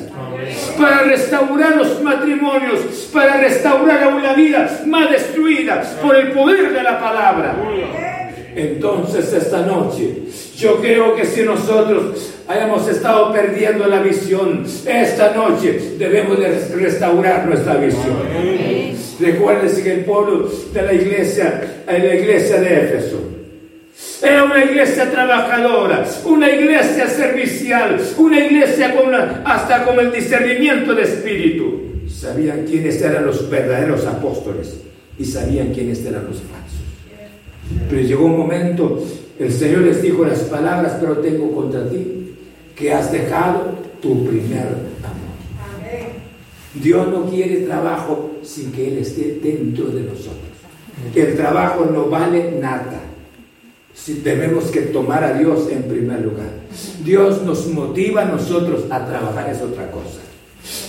para 0.78 1.04
restaurar 1.04 1.76
los 1.76 2.02
matrimonios, 2.02 3.10
para 3.12 3.38
restaurar 3.38 4.04
a 4.04 4.08
una 4.10 4.34
vida 4.34 4.82
más 4.86 5.12
destruida 5.12 5.82
por 6.02 6.16
el 6.16 6.32
poder 6.32 6.72
de 6.72 6.84
la 6.84 7.00
palabra. 7.00 7.56
Entonces 8.56 9.34
esta 9.34 9.62
noche, 9.62 10.24
yo 10.56 10.78
creo 10.78 11.16
que 11.16 11.26
si 11.26 11.44
nosotros 11.44 12.34
hayamos 12.48 12.88
estado 12.88 13.32
perdiendo 13.34 13.86
la 13.86 14.00
visión, 14.00 14.66
esta 14.86 15.34
noche 15.34 15.96
debemos 16.00 16.40
de 16.40 16.68
restaurar 16.76 17.46
nuestra 17.46 17.76
visión. 17.76 18.18
Recuerden 19.20 19.84
que 19.84 19.94
el 19.94 20.06
pueblo 20.06 20.50
de 20.74 20.82
la 20.82 20.94
iglesia, 20.94 21.84
en 21.88 22.08
la 22.08 22.16
iglesia 22.16 22.60
de 22.60 22.84
Éfeso, 22.84 23.37
era 24.22 24.44
una 24.44 24.64
iglesia 24.64 25.12
trabajadora, 25.12 26.08
una 26.26 26.50
iglesia 26.50 27.08
servicial, 27.08 28.00
una 28.18 28.40
iglesia 28.40 28.96
con 28.96 29.14
hasta 29.14 29.86
con 29.86 30.00
el 30.00 30.12
discernimiento 30.12 30.96
de 30.96 31.04
espíritu. 31.04 31.82
Sabían 32.08 32.66
quiénes 32.66 33.02
eran 33.02 33.26
los 33.26 33.50
verdaderos 33.50 34.06
apóstoles 34.06 34.78
y 35.20 35.26
sabían 35.26 35.74
quiénes 35.74 36.04
eran 36.06 36.26
los 36.26 36.38
falsos. 36.38 36.80
Pero 37.90 38.02
llegó 38.02 38.26
un 38.26 38.38
momento, 38.38 39.04
el 39.40 39.52
Señor 39.52 39.82
les 39.82 40.02
dijo 40.02 40.26
las 40.26 40.40
palabras, 40.42 40.98
pero 41.00 41.18
tengo 41.18 41.52
contra 41.52 41.88
ti 41.90 42.34
que 42.76 42.94
has 42.94 43.12
dejado 43.12 43.76
tu 44.02 44.26
primer 44.26 44.68
amor. 45.04 45.28
Dios 46.74 47.08
no 47.08 47.30
quiere 47.30 47.58
trabajo 47.62 48.38
sin 48.42 48.72
que 48.72 48.88
Él 48.88 48.98
esté 49.00 49.40
dentro 49.44 49.88
de 49.88 50.04
nosotros. 50.04 50.36
El 51.14 51.36
trabajo 51.36 51.86
no 51.86 52.06
vale 52.06 52.54
nada 52.60 53.02
si 54.04 54.16
tenemos 54.16 54.66
que 54.66 54.82
tomar 54.82 55.24
a 55.24 55.34
Dios 55.34 55.68
en 55.72 55.84
primer 55.84 56.22
lugar. 56.22 56.50
Dios 57.04 57.42
nos 57.44 57.68
motiva 57.68 58.22
a 58.22 58.26
nosotros 58.26 58.86
a 58.90 59.06
trabajar, 59.06 59.50
es 59.50 59.62
otra 59.62 59.92
cosa. 59.92 60.22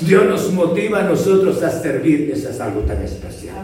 Dios 0.00 0.26
nos 0.26 0.52
motiva 0.52 1.00
a 1.00 1.04
nosotros 1.04 1.62
a 1.62 1.70
servir, 1.70 2.30
eso 2.32 2.50
es 2.50 2.60
algo 2.60 2.80
tan 2.80 3.02
especial. 3.02 3.56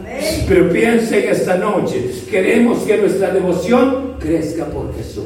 Pero 0.48 0.70
piensen 0.70 1.28
esta 1.28 1.56
noche, 1.56 2.10
queremos 2.30 2.80
que 2.80 2.98
nuestra 2.98 3.32
devoción 3.32 4.14
crezca 4.18 4.66
por 4.66 4.94
Jesús. 4.96 5.24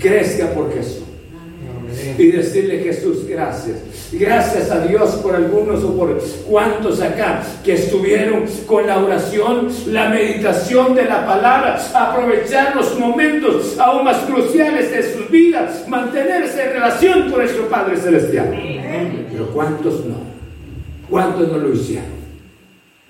Crezca 0.00 0.52
por 0.54 0.72
Jesús 0.72 1.04
y 2.18 2.30
decirle 2.30 2.78
Jesús 2.78 3.26
gracias. 3.26 3.76
Gracias 4.12 4.70
a 4.70 4.86
Dios 4.86 5.10
por 5.16 5.36
algunos 5.36 5.84
o 5.84 5.96
por 5.96 6.20
cuantos 6.48 7.00
acá 7.00 7.42
que 7.64 7.74
estuvieron 7.74 8.44
con 8.66 8.86
la 8.86 8.98
oración, 8.98 9.68
la 9.86 10.08
meditación 10.08 10.94
de 10.94 11.04
la 11.04 11.24
palabra, 11.24 11.80
aprovechar 11.94 12.74
los 12.74 12.98
momentos 12.98 13.78
aún 13.78 14.04
más 14.04 14.18
cruciales 14.24 14.90
de 14.90 15.12
sus 15.12 15.30
vidas, 15.30 15.86
mantenerse 15.86 16.62
en 16.62 16.72
relación 16.72 17.30
con 17.30 17.38
nuestro 17.38 17.68
Padre 17.68 17.96
Celestial. 17.96 18.50
Pero 19.30 19.46
cuántos 19.52 20.04
no, 20.04 20.16
cuántos 21.08 21.48
no 21.48 21.58
lo 21.58 21.72
hicieron. 21.72 22.20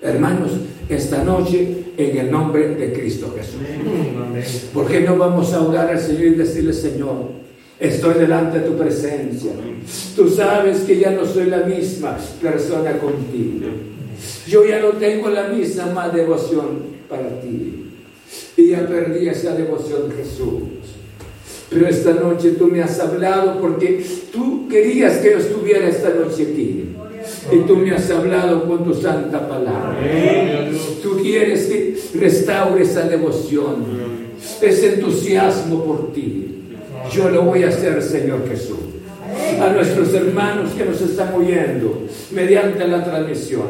Hermanos, 0.01 0.51
esta 0.87 1.23
noche 1.23 1.85
en 1.97 2.17
el 2.17 2.31
nombre 2.31 2.75
de 2.75 2.93
Cristo 2.93 3.33
Jesús. 3.35 4.69
¿Por 4.73 4.87
qué 4.87 5.01
no 5.01 5.15
vamos 5.15 5.53
a 5.53 5.61
orar 5.61 5.89
al 5.89 5.99
Señor 5.99 6.23
y 6.23 6.35
decirle, 6.35 6.73
Señor, 6.73 7.41
Estoy 7.81 8.13
delante 8.13 8.59
de 8.59 8.67
tu 8.67 8.77
presencia. 8.77 9.53
Tú 10.15 10.29
sabes 10.29 10.81
que 10.81 10.99
ya 10.99 11.09
no 11.09 11.25
soy 11.25 11.47
la 11.47 11.63
misma 11.63 12.15
persona 12.39 12.91
contigo. 12.99 13.69
Yo 14.47 14.63
ya 14.67 14.79
no 14.79 14.89
tengo 14.89 15.29
la 15.29 15.47
misma 15.47 16.09
devoción 16.09 17.01
para 17.09 17.41
ti. 17.41 17.87
Y 18.55 18.67
ya 18.69 18.87
perdí 18.87 19.27
esa 19.27 19.55
devoción, 19.55 20.13
Jesús. 20.15 20.61
Pero 21.71 21.87
esta 21.87 22.13
noche 22.13 22.51
tú 22.51 22.67
me 22.67 22.83
has 22.83 22.99
hablado 22.99 23.59
porque 23.59 24.05
tú 24.31 24.67
querías 24.69 25.17
que 25.17 25.31
yo 25.31 25.37
estuviera 25.39 25.87
esta 25.87 26.09
noche 26.09 26.49
aquí. 26.51 26.85
Y 27.51 27.59
tú 27.65 27.77
me 27.77 27.95
has 27.95 28.11
hablado 28.11 28.67
con 28.67 28.83
tu 28.83 28.93
santa 28.93 29.47
palabra. 29.49 29.97
Tú 31.01 31.17
quieres 31.19 31.65
que 31.65 31.97
restaure 32.19 32.83
esa 32.83 33.07
devoción, 33.07 33.85
ese 34.61 34.93
entusiasmo 34.93 35.83
por 35.83 36.13
ti. 36.13 36.50
Yo 37.11 37.29
lo 37.29 37.43
voy 37.43 37.63
a 37.63 37.69
hacer, 37.69 38.01
Señor 38.01 38.47
Jesús. 38.49 38.77
A 39.61 39.69
nuestros 39.69 40.13
hermanos 40.13 40.71
que 40.73 40.85
nos 40.85 41.01
están 41.01 41.33
oyendo 41.33 42.07
mediante 42.31 42.87
la 42.87 43.03
transmisión. 43.03 43.69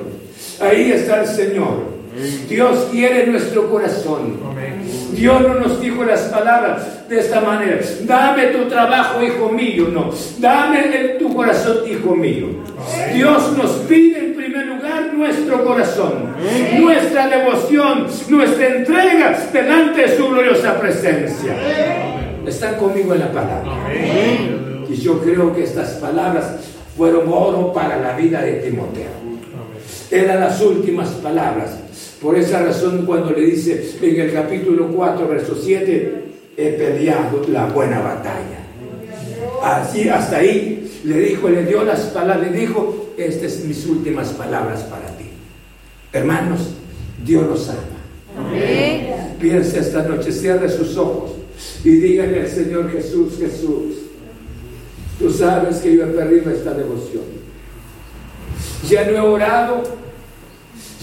Ahí 0.60 0.92
está 0.92 1.22
el 1.22 1.28
Señor 1.28 2.02
Dios 2.50 2.88
quiere 2.92 3.28
nuestro 3.28 3.70
corazón. 3.70 4.38
Dios 5.14 5.42
no 5.42 5.56
nos 5.56 5.80
dijo 5.80 6.04
las 6.04 6.22
palabras 6.22 7.08
de 7.08 7.20
esta 7.20 7.42
manera. 7.42 7.80
Dame 8.02 8.48
tu 8.48 8.68
trabajo, 8.68 9.22
hijo 9.22 9.50
mío. 9.50 9.88
No. 9.92 10.12
Dame 10.40 11.16
tu 11.20 11.34
corazón, 11.34 11.78
hijo 11.90 12.16
mío. 12.16 12.48
Dios 13.14 13.58
nos 13.58 13.72
pide 13.88 14.20
en 14.20 14.36
primer 14.36 14.66
lugar 14.68 15.14
nuestro 15.14 15.64
corazón, 15.64 16.36
nuestra 16.80 17.28
devoción, 17.28 18.08
nuestra 18.30 18.68
entrega 18.68 19.40
delante 19.54 20.02
de 20.02 20.18
su 20.18 20.28
gloriosa 20.28 20.80
presencia. 20.80 22.21
Están 22.46 22.76
conmigo 22.76 23.14
en 23.14 23.20
la 23.20 23.32
palabra. 23.32 23.94
Y 24.90 24.96
yo 24.96 25.20
creo 25.20 25.54
que 25.56 25.64
estas 25.64 25.92
palabras 25.92 26.56
fueron 26.98 27.32
oro 27.32 27.72
para 27.72 28.00
la 28.00 28.16
vida 28.16 28.42
de 28.42 28.54
Timoteo. 28.54 29.10
Eran 30.10 30.42
las 30.42 30.62
últimas 30.62 31.10
palabras 31.10 31.78
por 32.22 32.38
esa 32.38 32.64
razón 32.64 33.06
cuando 33.06 33.32
le 33.32 33.42
dice 33.42 33.96
en 34.02 34.20
el 34.20 34.34
capítulo 34.34 34.88
4, 34.90 35.28
verso 35.28 35.56
7, 35.60 36.24
he 36.58 36.70
peleado 36.74 37.42
la 37.48 37.66
buena 37.68 38.00
batalla. 38.02 38.60
Así, 39.64 40.10
hasta 40.10 40.38
ahí 40.38 41.02
le 41.04 41.20
dijo, 41.20 41.50
le 41.50 41.66
dio 41.66 41.84
las 41.84 42.02
palabras, 42.08 42.52
le 42.52 42.60
dijo, 42.60 43.14
estas 43.18 43.54
son 43.54 43.68
mis 43.70 43.86
últimas 43.86 44.30
palabras 44.30 44.82
para 44.82 45.08
ti. 45.18 45.26
Hermanos, 46.14 46.72
Dios 47.26 47.48
los 47.48 47.70
ama. 47.70 47.80
Piense 49.40 49.80
esta 49.80 50.04
noche, 50.04 50.32
cierre 50.32 50.70
sus 50.70 50.98
ojos 50.98 51.41
y 51.84 51.90
díganle 51.90 52.42
al 52.42 52.50
Señor 52.50 52.92
Jesús, 52.92 53.34
Jesús, 53.40 53.96
tú 55.20 55.30
sabes 55.32 55.78
que 55.78 55.96
yo 55.96 56.04
he 56.04 56.08
perdido 56.08 56.52
esta 56.52 56.74
devoción. 56.74 57.24
Ya 58.88 59.06
no 59.06 59.18
he 59.18 59.20
orado 59.20 60.02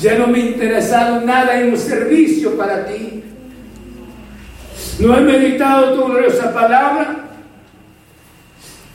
ya 0.00 0.16
no 0.16 0.28
me 0.28 0.40
ha 0.40 0.46
interesado 0.46 1.20
nada 1.22 1.60
en 1.60 1.70
un 1.70 1.78
servicio 1.78 2.56
para 2.56 2.86
ti. 2.86 3.24
No 5.00 5.16
he 5.16 5.20
meditado 5.20 5.94
tu 5.94 6.04
gloriosa 6.06 6.52
palabra 6.54 7.30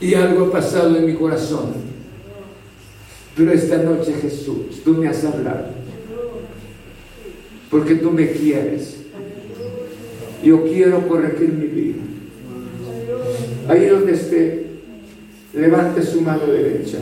y 0.00 0.14
algo 0.14 0.46
ha 0.46 0.52
pasado 0.52 0.96
en 0.96 1.06
mi 1.06 1.14
corazón. 1.14 1.74
Pero 3.36 3.52
esta 3.52 3.78
noche 3.78 4.14
Jesús, 4.20 4.82
tú 4.82 4.94
me 4.94 5.08
has 5.08 5.24
hablado. 5.24 5.66
Porque 7.70 7.96
tú 7.96 8.10
me 8.10 8.30
quieres. 8.30 9.03
Yo 10.44 10.64
quiero 10.64 11.08
corregir 11.08 11.52
mi 11.52 11.66
vida. 11.66 12.02
Ahí 13.68 13.86
donde 13.86 14.12
esté, 14.12 14.66
levante 15.54 16.02
su 16.02 16.20
mano 16.20 16.46
derecha 16.46 16.98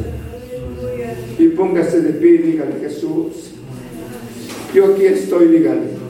y 1.39 1.49
póngase 1.49 2.03
de 2.03 2.13
pie 2.13 2.35
y 2.35 2.39
dígale 2.39 2.75
Jesús. 2.81 3.53
Yo 4.73 4.87
aquí 4.87 5.07
estoy, 5.07 5.49
dígale. 5.49 6.03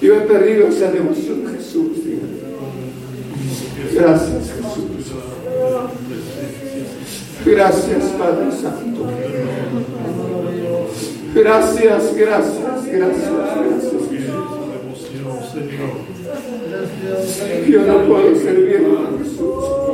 Yo 0.00 0.16
he 0.16 0.20
perdido 0.20 0.68
esa 0.68 0.90
devoción, 0.90 1.46
Jesús, 1.56 1.98
Gracias, 3.94 4.52
Jesús. 4.56 4.84
Gracias, 7.46 8.04
Padre 8.18 8.50
Santo. 8.50 9.06
Gracias, 11.34 12.16
gracias, 12.16 12.86
gracias, 12.86 13.30
gracias. 13.66 13.93
Yo 17.68 17.86
no 17.86 18.06
puedo 18.06 18.34
servir 18.36 18.86
a 18.86 19.18
Jesús. 19.18 19.84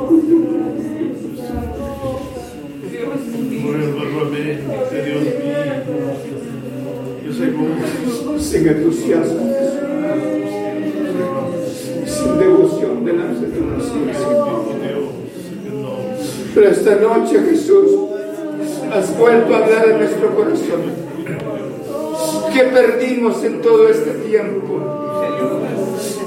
Dios 7.25 7.39
mío 7.39 8.39
sin 8.39 8.67
entusiasmo, 8.67 9.55
sin 12.07 12.39
devoción 12.39 13.05
delante 13.05 13.47
de 13.47 13.53
Dios. 13.53 13.93
Pero 16.55 16.69
esta 16.69 16.95
noche, 16.97 17.39
Jesús, 17.51 17.91
has 18.93 19.17
vuelto 19.19 19.55
a 19.55 19.59
hablar 19.59 19.89
en 19.89 19.99
nuestro 19.99 20.35
corazón. 20.35 21.11
que 22.53 22.65
perdimos 22.65 23.45
en 23.45 23.63
todo 23.63 23.89
este 23.89 24.11
tiempo? 24.29 25.20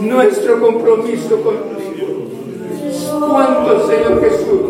Nuestro 0.01 0.59
compromiso 0.59 1.41
contigo. 1.41 2.30
¿Cuántos, 3.30 3.88
Señor 3.88 4.21
Jesús, 4.21 4.61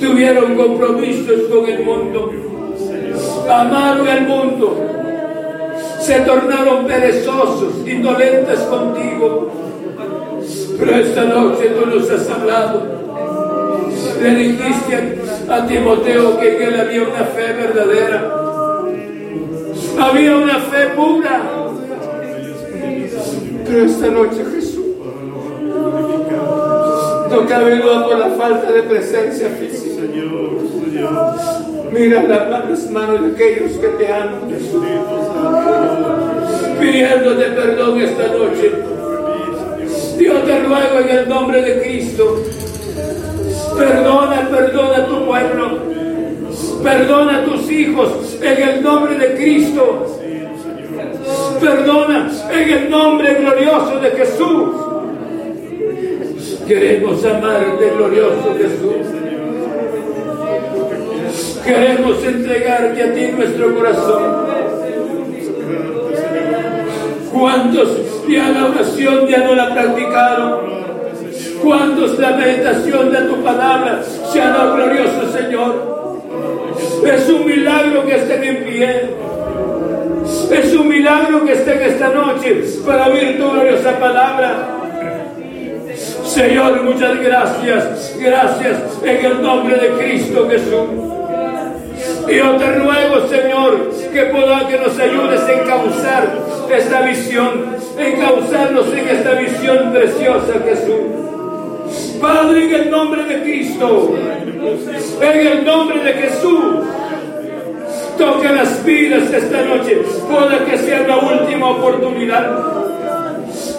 tuvieron 0.00 0.56
compromisos 0.56 1.42
con 1.50 1.66
el 1.66 1.84
mundo? 1.84 2.32
amaron 3.48 4.08
el 4.08 4.22
mundo, 4.22 4.76
se 6.00 6.20
tornaron 6.20 6.86
perezosos, 6.86 7.86
indolentes 7.86 8.60
contigo. 8.60 9.52
Pero 10.78 10.96
esta 10.96 11.24
noche 11.24 11.70
tú 11.70 11.86
nos 11.86 12.10
has 12.10 12.28
hablado. 12.30 12.82
Le 14.20 14.34
dijiste 14.34 15.22
a 15.48 15.66
Timoteo 15.66 16.38
que 16.38 16.64
él 16.64 16.80
había 16.80 17.02
una 17.02 17.24
fe 17.24 17.52
verdadera. 17.52 18.32
Había 19.98 20.36
una 20.36 20.58
fe 20.60 20.86
pura. 20.94 21.55
Esta 23.76 24.08
noche 24.08 24.42
Jesús 24.54 24.86
no 27.30 27.46
cabe 27.46 27.76
duda 27.76 28.06
por 28.06 28.18
la 28.18 28.30
falta 28.30 28.72
de 28.72 28.82
presencia 28.84 29.50
física. 29.50 30.02
Mira 31.92 32.22
las 32.22 32.90
manos 32.90 33.20
de 33.22 33.32
aquellos 33.32 33.72
que 33.72 33.88
te 33.88 34.10
aman, 34.10 34.48
Jesús. 34.48 34.82
Pidiéndote 36.80 37.44
perdón 37.50 38.00
esta 38.00 38.28
noche. 38.28 38.72
Dios 40.16 40.44
te 40.46 40.58
ruego 40.60 40.98
en 41.00 41.18
el 41.18 41.28
nombre 41.28 41.60
de 41.60 41.82
Cristo. 41.82 42.42
Perdona, 43.76 44.48
perdona 44.50 45.06
tu 45.06 45.26
pueblo. 45.26 45.78
Perdona 46.82 47.38
a 47.38 47.44
tus 47.44 47.70
hijos 47.70 48.38
en 48.40 48.68
el 48.68 48.82
nombre 48.82 49.18
de 49.18 49.34
Cristo. 49.34 50.15
Perdona 51.60 52.30
en 52.50 52.70
el 52.70 52.90
nombre 52.90 53.34
glorioso 53.34 53.98
de 54.00 54.10
Jesús. 54.10 54.68
Queremos 56.66 57.24
amarte, 57.24 57.92
glorioso 57.96 58.56
Jesús. 58.58 59.06
Queremos 61.64 62.24
entregarte 62.24 63.02
a 63.02 63.14
ti 63.14 63.28
nuestro 63.36 63.74
corazón. 63.74 64.46
¿Cuántos 67.32 67.88
ya 68.28 68.48
la 68.50 68.66
oración 68.66 69.26
ya 69.28 69.38
no 69.38 69.54
la 69.54 69.74
practicaron? 69.74 70.60
¿Cuántos 71.62 72.18
la 72.18 72.30
meditación 72.32 73.12
de 73.12 73.18
tu 73.22 73.42
palabra 73.42 74.02
se 74.32 74.40
ha 74.40 74.48
dado 74.48 74.76
glorioso 74.76 75.32
Señor? 75.32 75.96
Es 77.04 77.28
un 77.28 77.46
milagro 77.46 78.04
que 78.06 78.16
estén 78.16 78.44
en 78.44 78.64
pie. 78.64 79.10
Es 80.50 80.74
un 80.74 80.88
milagro 80.88 80.95
que 81.06 81.52
estén 81.52 81.80
esta 81.82 82.08
noche 82.08 82.64
para 82.84 83.06
oír 83.06 83.38
tu 83.38 83.48
gloriosa 83.48 83.96
palabra. 83.96 84.76
Señor, 86.24 86.82
muchas 86.82 87.20
gracias. 87.20 88.16
Gracias 88.18 88.76
en 89.04 89.24
el 89.24 89.40
nombre 89.40 89.76
de 89.76 89.88
Cristo 89.90 90.48
Jesús. 90.50 90.88
Y 92.28 92.36
yo 92.36 92.56
te 92.56 92.72
ruego, 92.72 93.28
Señor, 93.28 93.90
que 94.12 94.22
pueda 94.24 94.66
que 94.66 94.78
nos 94.78 94.98
ayudes 94.98 95.42
a 95.42 95.52
encauzar 95.52 96.28
esta 96.76 97.02
visión, 97.02 97.76
encauzarnos 97.96 98.92
en 98.92 99.08
esta 99.08 99.34
visión 99.34 99.92
preciosa, 99.92 100.54
Jesús. 100.64 102.20
Padre, 102.20 102.64
en 102.64 102.74
el 102.74 102.90
nombre 102.90 103.22
de 103.26 103.42
Cristo, 103.42 104.12
en 105.20 105.46
el 105.46 105.64
nombre 105.64 106.02
de 106.02 106.12
Jesús, 106.14 106.84
toca 108.16 108.52
las 108.52 108.84
vidas 108.84 109.32
esta 109.32 109.62
noche, 109.62 110.02
pueda 110.28 110.64
que 110.64 110.78
sea 110.78 111.06
la 111.06 111.18
última 111.18 111.70
oportunidad, 111.70 112.58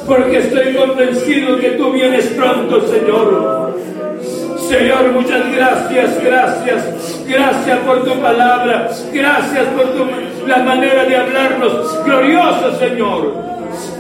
porque 0.06 0.38
estoy 0.40 0.74
convencido 0.74 1.58
que 1.60 1.72
tú 1.72 1.92
vienes 1.92 2.26
pronto, 2.28 2.88
Señor. 2.88 3.78
Señor, 4.70 5.12
muchas 5.14 5.50
gracias, 5.56 6.22
gracias, 6.22 7.24
gracias 7.26 7.80
por 7.80 8.04
tu 8.04 8.20
palabra, 8.22 8.90
gracias 9.14 9.66
por 9.68 9.86
tu, 9.94 10.06
la 10.46 10.58
manera 10.58 11.06
de 11.06 11.16
hablarnos. 11.16 12.04
Glorioso 12.04 12.78
Señor, 12.78 13.34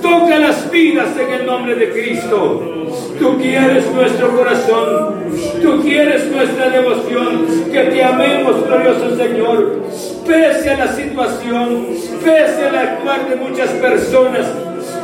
Toca 0.01 0.39
las 0.39 0.69
vidas 0.71 1.07
en 1.19 1.41
el 1.41 1.45
nombre 1.45 1.75
de 1.75 1.89
Cristo. 1.91 2.78
Tú 3.19 3.38
quieres 3.38 3.91
nuestro 3.91 4.36
corazón. 4.36 5.15
Tú 5.61 5.82
quieres 5.82 6.25
nuestra 6.32 6.69
devoción. 6.69 7.45
Que 7.71 7.84
te 7.84 8.03
amemos, 8.03 8.65
glorioso 8.65 9.15
Señor. 9.15 9.82
Pese 10.25 10.71
a 10.71 10.78
la 10.78 10.93
situación, 10.93 11.88
pese 12.23 12.67
al 12.67 12.75
actuar 12.75 13.30
de 13.30 13.36
muchas 13.38 13.69
personas. 13.71 14.45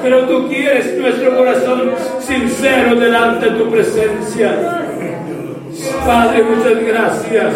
Pero 0.01 0.25
tú 0.25 0.47
quieres 0.47 0.97
nuestro 0.97 1.37
corazón 1.37 1.91
sincero 2.19 2.95
delante 2.95 3.49
de 3.49 3.57
tu 3.57 3.69
presencia. 3.69 4.83
Padre, 6.05 6.43
muchas 6.43 6.85
gracias. 6.85 7.53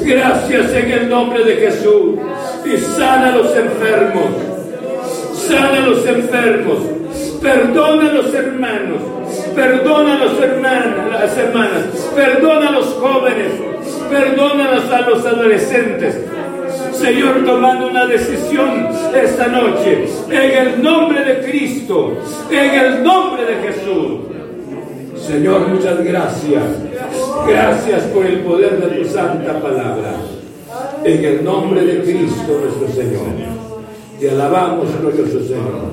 Gracias 0.00 0.72
en 0.72 0.90
el 0.90 1.08
nombre 1.08 1.44
de 1.44 1.56
Jesús. 1.56 2.16
Y 2.64 2.76
sana 2.76 3.28
a 3.28 3.36
los 3.36 3.56
enfermos. 3.56 4.55
Sana 5.48 5.78
a 5.78 5.86
los 5.86 6.04
enfermos. 6.06 6.78
Perdona 7.40 8.10
a 8.10 8.12
los 8.14 8.34
hermanos. 8.34 8.98
Perdona 9.54 10.14
a 10.14 10.24
los 10.24 10.40
hermanos, 10.40 11.12
las 11.12 11.38
hermanas. 11.38 11.82
Perdona 12.14 12.68
a 12.68 12.72
los 12.72 12.86
jóvenes. 12.86 13.52
Perdona 14.10 14.70
a 14.70 15.00
los 15.08 15.24
adolescentes. 15.24 16.16
Señor, 16.92 17.44
tomando 17.44 17.88
una 17.88 18.06
decisión 18.06 18.88
esta 19.14 19.46
noche. 19.48 20.06
En 20.30 20.66
el 20.66 20.82
nombre 20.82 21.24
de 21.24 21.46
Cristo. 21.46 22.16
En 22.50 22.70
el 22.70 23.04
nombre 23.04 23.44
de 23.44 23.54
Jesús. 23.68 24.36
Señor, 25.26 25.68
muchas 25.68 26.02
gracias. 26.04 26.62
Gracias 27.46 28.02
por 28.04 28.26
el 28.26 28.40
poder 28.40 28.80
de 28.80 28.96
tu 28.98 29.08
santa 29.08 29.60
palabra. 29.60 30.16
En 31.04 31.24
el 31.24 31.44
nombre 31.44 31.84
de 31.84 32.02
Cristo 32.02 32.60
nuestro 32.60 32.88
Señor. 32.88 33.65
Te 34.18 34.30
alabamos, 34.30 34.98
glorioso 34.98 35.46
Señor. 35.46 35.92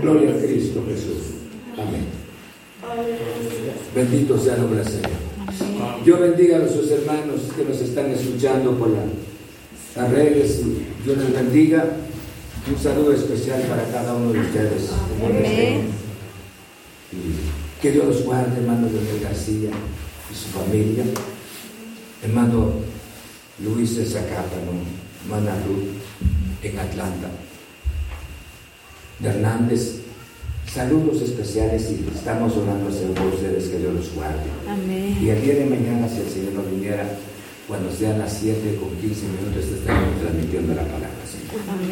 Gloria 0.00 0.30
a 0.30 0.38
Cristo 0.38 0.82
Jesús. 0.88 1.34
Amén. 1.74 2.06
Bendito 3.94 4.38
sea 4.38 4.54
el 4.54 4.62
nombre 4.62 4.78
del 4.82 4.88
Señor. 4.88 5.10
Yo 6.04 6.18
bendiga 6.18 6.56
a 6.56 6.60
nuestros 6.60 6.90
hermanos 6.90 7.40
que 7.54 7.64
nos 7.64 7.80
están 7.80 8.10
escuchando 8.12 8.72
por 8.78 8.88
las 8.88 10.10
redes. 10.10 10.62
Dios 11.04 11.18
les 11.18 11.32
bendiga. 11.34 11.84
Un 12.68 12.78
saludo 12.78 13.12
especial 13.12 13.60
para 13.62 13.84
cada 13.90 14.14
uno 14.14 14.32
de 14.32 14.40
ustedes. 14.40 14.90
Que 17.82 17.92
Dios 17.92 18.06
los 18.06 18.24
guarde, 18.24 18.56
hermano 18.56 18.86
Daniel 18.86 19.20
García 19.22 19.70
y 20.30 20.34
su 20.34 20.48
familia. 20.48 21.04
Hermano 22.24 22.72
Luis 23.62 23.96
Zacápano, 23.96 24.72
hermana 25.24 25.52
Ruth 25.66 26.05
en 26.62 26.78
Atlanta. 26.78 27.28
De 29.18 29.28
Hernández, 29.28 30.00
saludos 30.72 31.22
especiales 31.22 31.90
y 31.90 32.06
estamos 32.14 32.56
orando 32.56 32.90
por 33.14 33.26
ustedes 33.26 33.68
que 33.68 33.78
Dios 33.78 33.94
los 33.94 34.14
guarde. 34.14 34.44
Amén. 34.68 35.16
Y 35.20 35.30
el 35.30 35.42
día 35.42 35.54
de 35.54 35.66
mañana, 35.66 36.08
si 36.08 36.20
el 36.20 36.28
Señor 36.28 36.52
no 36.52 36.62
viniera, 36.62 37.08
cuando 37.66 37.90
sean 37.90 38.18
las 38.18 38.32
7 38.40 38.78
con 38.78 38.90
15 38.90 39.26
minutos, 39.26 39.64
estaremos 39.64 40.20
transmitiendo 40.20 40.74
la 40.74 40.82
palabra. 40.82 41.10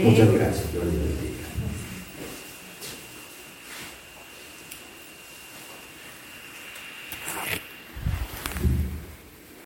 Muchas 0.02 0.32
gracias. 0.32 0.72
Dios 0.72 0.84
les 0.84 0.94
bendiga. 0.94 1.33